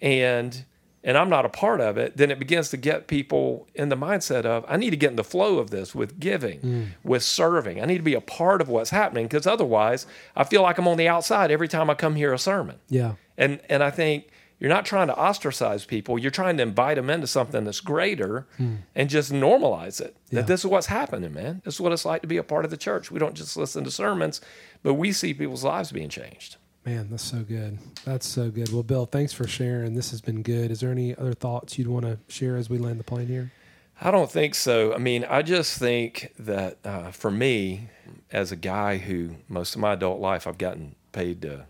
and 0.00 0.64
and 1.02 1.16
I'm 1.16 1.30
not 1.30 1.46
a 1.46 1.48
part 1.48 1.80
of 1.80 1.96
it, 1.96 2.18
then 2.18 2.30
it 2.30 2.38
begins 2.38 2.68
to 2.70 2.76
get 2.76 3.06
people 3.06 3.66
in 3.74 3.88
the 3.88 3.96
mindset 3.96 4.44
of 4.44 4.64
I 4.68 4.76
need 4.76 4.90
to 4.90 4.96
get 4.96 5.10
in 5.10 5.16
the 5.16 5.24
flow 5.24 5.58
of 5.58 5.70
this 5.70 5.94
with 5.94 6.20
giving, 6.20 6.60
mm. 6.60 6.86
with 7.02 7.22
serving. 7.22 7.80
I 7.80 7.86
need 7.86 7.96
to 7.96 8.02
be 8.02 8.14
a 8.14 8.20
part 8.20 8.60
of 8.60 8.68
what's 8.68 8.90
happening 8.90 9.26
because 9.26 9.46
otherwise 9.46 10.06
I 10.36 10.44
feel 10.44 10.60
like 10.62 10.76
I'm 10.76 10.86
on 10.86 10.98
the 10.98 11.08
outside 11.08 11.50
every 11.50 11.68
time 11.68 11.88
I 11.88 11.94
come 11.94 12.16
hear 12.16 12.34
a 12.34 12.38
sermon. 12.38 12.76
Yeah. 12.88 13.14
And 13.38 13.60
and 13.70 13.82
I 13.82 13.90
think 13.90 14.28
you're 14.60 14.68
not 14.68 14.84
trying 14.84 15.08
to 15.08 15.16
ostracize 15.16 15.86
people. 15.86 16.18
You're 16.18 16.30
trying 16.30 16.58
to 16.58 16.62
invite 16.62 16.96
them 16.96 17.08
into 17.08 17.26
something 17.26 17.64
that's 17.64 17.80
greater 17.80 18.46
hmm. 18.58 18.76
and 18.94 19.08
just 19.08 19.32
normalize 19.32 20.00
it. 20.00 20.16
Yeah. 20.28 20.40
That 20.40 20.46
this 20.46 20.60
is 20.60 20.66
what's 20.66 20.86
happening, 20.86 21.32
man. 21.32 21.62
This 21.64 21.74
is 21.74 21.80
what 21.80 21.92
it's 21.92 22.04
like 22.04 22.20
to 22.20 22.28
be 22.28 22.36
a 22.36 22.42
part 22.42 22.66
of 22.66 22.70
the 22.70 22.76
church. 22.76 23.10
We 23.10 23.18
don't 23.18 23.34
just 23.34 23.56
listen 23.56 23.84
to 23.84 23.90
sermons, 23.90 24.42
but 24.82 24.94
we 24.94 25.12
see 25.12 25.32
people's 25.32 25.64
lives 25.64 25.90
being 25.92 26.10
changed. 26.10 26.56
Man, 26.84 27.08
that's 27.10 27.24
so 27.24 27.38
good. 27.38 27.78
That's 28.04 28.26
so 28.26 28.50
good. 28.50 28.70
Well, 28.72 28.82
Bill, 28.82 29.06
thanks 29.06 29.32
for 29.32 29.48
sharing. 29.48 29.94
This 29.94 30.10
has 30.10 30.20
been 30.20 30.42
good. 30.42 30.70
Is 30.70 30.80
there 30.80 30.90
any 30.90 31.16
other 31.16 31.34
thoughts 31.34 31.78
you'd 31.78 31.88
want 31.88 32.04
to 32.04 32.18
share 32.28 32.56
as 32.56 32.68
we 32.68 32.78
land 32.78 33.00
the 33.00 33.04
plane 33.04 33.28
here? 33.28 33.52
I 34.00 34.10
don't 34.10 34.30
think 34.30 34.54
so. 34.54 34.94
I 34.94 34.98
mean, 34.98 35.24
I 35.28 35.42
just 35.42 35.78
think 35.78 36.32
that 36.38 36.78
uh, 36.84 37.10
for 37.10 37.30
me, 37.30 37.88
as 38.30 38.52
a 38.52 38.56
guy 38.56 38.98
who 38.98 39.36
most 39.48 39.74
of 39.74 39.80
my 39.80 39.94
adult 39.94 40.20
life 40.20 40.46
I've 40.46 40.58
gotten 40.58 40.96
paid 41.12 41.42
to 41.42 41.66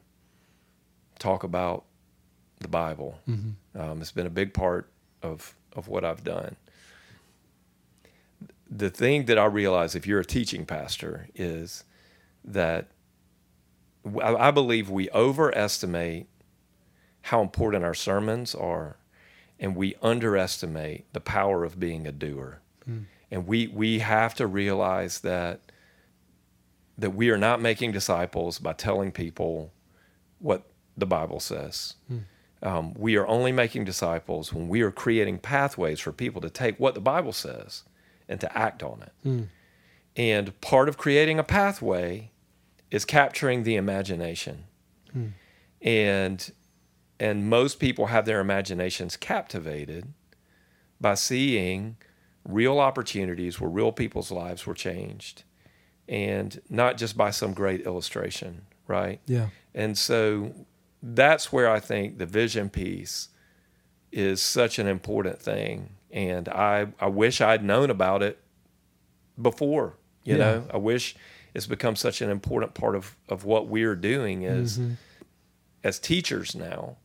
talk 1.19 1.43
about 1.43 1.85
the 2.61 2.69
Bible. 2.69 3.19
Mm-hmm. 3.29 3.81
Um, 3.81 4.01
it's 4.01 4.13
been 4.13 4.27
a 4.27 4.31
big 4.31 4.55
part 4.55 4.89
of 5.23 5.55
of 5.75 5.89
what 5.89 6.05
I've 6.05 6.25
done. 6.25 6.57
The 8.71 8.91
thing 8.91 9.25
that 9.25 9.39
I 9.39 9.47
realize, 9.47 9.95
if 9.95 10.07
you're 10.07 10.21
a 10.21 10.25
teaching 10.25 10.65
pastor, 10.65 11.29
is 11.35 11.85
that 12.45 12.89
I 14.23 14.51
believe 14.51 14.89
we 14.89 15.11
overestimate 15.11 16.27
how 17.23 17.43
important 17.43 17.85
our 17.85 17.95
sermons 17.95 18.55
are, 18.55 18.97
and 19.59 19.77
we 19.77 19.97
underestimate 20.03 21.13
the 21.13 21.21
power 21.21 21.65
of 21.65 21.79
being 21.79 22.07
a 22.07 22.13
doer. 22.13 22.61
Mm. 22.89 23.05
And 23.31 23.47
we 23.47 23.67
we 23.69 23.99
have 24.01 24.35
to 24.37 24.47
realize 24.47 25.21
that 25.21 25.61
that 26.99 27.11
we 27.11 27.31
are 27.31 27.39
not 27.39 27.61
making 27.61 27.93
disciples 27.93 28.59
by 28.59 28.75
telling 28.75 29.11
people 29.11 29.73
what 30.39 30.65
the 30.97 31.07
Bible 31.07 31.41
says. 31.41 31.95
Mm. 32.13 32.25
Um, 32.63 32.93
we 32.95 33.17
are 33.17 33.27
only 33.27 33.53
making 33.53 33.85
disciples 33.85 34.53
when 34.53 34.69
we 34.69 34.83
are 34.83 34.91
creating 34.91 35.39
pathways 35.39 35.99
for 36.01 36.13
people 36.13 36.41
to 36.43 36.51
take 36.51 36.79
what 36.79 36.95
the 36.95 37.01
Bible 37.01 37.33
says 37.33 37.85
and 38.29 38.41
to 38.41 38.59
act 38.59 38.83
on 38.83 39.03
it. 39.03 39.13
Mm. 39.27 39.49
And 40.17 40.61
part 40.61 40.89
of 40.89 40.99
creating 40.99 41.39
a 41.39 41.45
pathway 41.45 42.31
is 42.91 43.05
capturing 43.05 43.63
the 43.63 43.77
imagination. 43.77 44.65
Mm. 45.17 45.33
And 45.81 46.53
and 47.19 47.49
most 47.49 47.79
people 47.79 48.07
have 48.07 48.25
their 48.25 48.41
imaginations 48.41 49.17
captivated 49.17 50.13
by 51.01 51.15
seeing 51.15 51.97
real 52.45 52.79
opportunities 52.79 53.61
where 53.61 53.69
real 53.71 53.93
people's 53.93 54.31
lives 54.31 54.67
were 54.67 54.75
changed 54.75 55.45
and 56.09 56.61
not 56.69 56.97
just 56.97 57.17
by 57.17 57.31
some 57.31 57.53
great 57.53 57.83
illustration, 57.83 58.63
right? 58.89 59.21
Yeah. 59.27 59.49
And 59.75 59.97
so 59.97 60.53
that's 61.03 61.53
where 61.53 61.71
I 61.71 61.81
think 61.81 62.19
the 62.19 62.27
vision 62.27 62.69
piece 62.69 63.29
is 64.13 64.43
such 64.43 64.79
an 64.79 64.87
important 64.87 65.41
thing. 65.41 65.91
And 66.11 66.49
I, 66.49 66.89
I 67.01 67.07
wish 67.07 67.41
I'd 67.41 67.65
known 67.65 67.91
about 67.91 68.23
it 68.23 68.41
before, 69.41 69.97
you 70.25 70.37
yeah. 70.37 70.39
know, 70.39 70.67
I 70.75 70.77
wish 70.77 71.15
it's 71.55 71.67
become 71.67 71.97
such 71.97 72.21
an 72.21 72.31
important 72.31 72.75
part 72.75 72.95
of, 72.95 73.17
of 73.29 73.45
what 73.45 73.69
we're 73.69 73.95
doing 73.95 74.45
as, 74.45 74.79
mm-hmm. 74.79 74.95
as 75.83 75.99
teachers 75.99 76.55
now. 76.55 76.97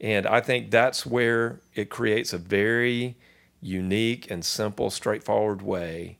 And 0.00 0.26
I 0.26 0.40
think 0.40 0.70
that's 0.70 1.04
where 1.04 1.60
it 1.74 1.90
creates 1.90 2.32
a 2.32 2.38
very 2.38 3.16
unique 3.60 4.30
and 4.30 4.44
simple, 4.44 4.90
straightforward 4.90 5.62
way 5.62 6.18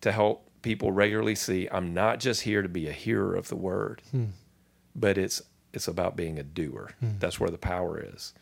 to 0.00 0.12
help 0.12 0.48
people 0.62 0.90
regularly 0.90 1.34
see 1.34 1.68
I'm 1.70 1.94
not 1.94 2.18
just 2.18 2.42
here 2.42 2.62
to 2.62 2.68
be 2.68 2.88
a 2.88 2.92
hearer 2.92 3.34
of 3.34 3.48
the 3.48 3.56
word, 3.56 4.02
hmm. 4.10 4.26
but 4.94 5.18
it's 5.18 5.42
it's 5.76 5.86
about 5.86 6.16
being 6.16 6.38
a 6.38 6.42
doer. 6.42 6.90
Hmm. 6.98 7.18
That's 7.20 7.38
where 7.38 7.50
the 7.50 7.58
power 7.58 8.02
is. 8.02 8.32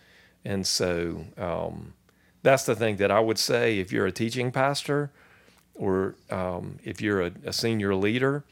And 0.45 0.67
so 0.67 1.27
um, 1.37 1.95
that's 2.43 2.65
the 2.65 2.77
thing 2.77 2.97
that 2.97 3.11
I 3.11 3.21
would 3.21 3.39
say 3.39 3.79
if 3.81 3.93
you're 3.93 4.07
a 4.07 4.13
teaching 4.13 4.53
pastor 4.53 5.11
or 5.75 6.15
um, 6.31 6.79
if 6.85 7.03
you're 7.03 7.21
a, 7.21 7.33
a 7.45 7.53
senior 7.53 7.95
leader, 7.95 8.45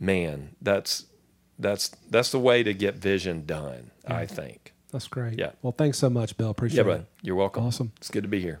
man, 0.00 0.54
that's 0.62 1.06
that's 1.58 1.88
that's 2.08 2.30
the 2.30 2.38
way 2.38 2.62
to 2.62 2.72
get 2.72 2.94
vision 2.94 3.44
done. 3.44 3.90
I 4.06 4.24
think. 4.24 4.72
That's 4.92 5.08
great. 5.08 5.38
Yeah. 5.38 5.50
Well, 5.60 5.74
thanks 5.76 5.98
so 5.98 6.08
much, 6.08 6.36
Bill. 6.38 6.48
Appreciate 6.48 6.86
yeah, 6.86 6.94
it. 6.94 7.06
You're 7.20 7.36
welcome. 7.36 7.66
Awesome. 7.66 7.92
It's 7.98 8.10
good 8.10 8.22
to 8.22 8.28
be 8.28 8.40
here. 8.40 8.60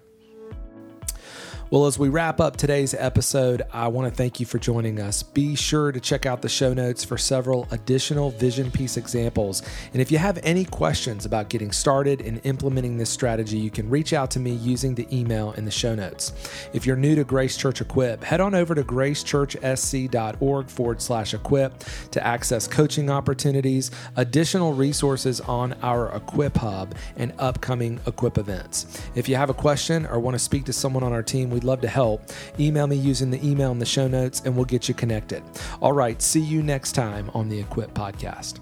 Well, 1.70 1.84
as 1.84 1.98
we 1.98 2.08
wrap 2.08 2.40
up 2.40 2.56
today's 2.56 2.94
episode, 2.94 3.60
I 3.74 3.88
want 3.88 4.10
to 4.10 4.16
thank 4.16 4.40
you 4.40 4.46
for 4.46 4.58
joining 4.58 4.98
us. 5.00 5.22
Be 5.22 5.54
sure 5.54 5.92
to 5.92 6.00
check 6.00 6.24
out 6.24 6.40
the 6.40 6.48
show 6.48 6.72
notes 6.72 7.04
for 7.04 7.18
several 7.18 7.68
additional 7.70 8.30
Vision 8.30 8.70
Piece 8.70 8.96
examples. 8.96 9.60
And 9.92 10.00
if 10.00 10.10
you 10.10 10.16
have 10.16 10.38
any 10.42 10.64
questions 10.64 11.26
about 11.26 11.50
getting 11.50 11.70
started 11.70 12.22
and 12.22 12.40
implementing 12.44 12.96
this 12.96 13.10
strategy, 13.10 13.58
you 13.58 13.68
can 13.68 13.90
reach 13.90 14.14
out 14.14 14.30
to 14.30 14.40
me 14.40 14.52
using 14.52 14.94
the 14.94 15.06
email 15.14 15.52
in 15.58 15.66
the 15.66 15.70
show 15.70 15.94
notes. 15.94 16.32
If 16.72 16.86
you're 16.86 16.96
new 16.96 17.14
to 17.16 17.24
Grace 17.24 17.58
Church 17.58 17.82
Equip, 17.82 18.24
head 18.24 18.40
on 18.40 18.54
over 18.54 18.74
to 18.74 18.82
gracechurchsc.org 18.82 20.70
forward 20.70 21.02
slash 21.02 21.34
equip 21.34 21.84
to 22.12 22.26
access 22.26 22.66
coaching 22.66 23.10
opportunities, 23.10 23.90
additional 24.16 24.72
resources 24.72 25.42
on 25.42 25.74
our 25.82 26.16
Equip 26.16 26.56
Hub, 26.56 26.94
and 27.18 27.34
upcoming 27.38 28.00
Equip 28.06 28.38
events. 28.38 29.02
If 29.14 29.28
you 29.28 29.36
have 29.36 29.50
a 29.50 29.54
question 29.54 30.06
or 30.06 30.18
want 30.18 30.34
to 30.34 30.38
speak 30.38 30.64
to 30.64 30.72
someone 30.72 31.02
on 31.02 31.12
our 31.12 31.22
team, 31.22 31.57
We'd 31.58 31.64
love 31.64 31.80
to 31.80 31.88
help. 31.88 32.22
Email 32.60 32.86
me 32.86 32.94
using 32.94 33.32
the 33.32 33.44
email 33.44 33.72
in 33.72 33.80
the 33.80 33.84
show 33.84 34.06
notes 34.06 34.42
and 34.44 34.54
we'll 34.54 34.64
get 34.64 34.86
you 34.86 34.94
connected. 34.94 35.42
All 35.80 35.92
right, 35.92 36.22
see 36.22 36.38
you 36.38 36.62
next 36.62 36.92
time 36.92 37.32
on 37.34 37.48
the 37.48 37.58
Equip 37.58 37.94
Podcast. 37.94 38.60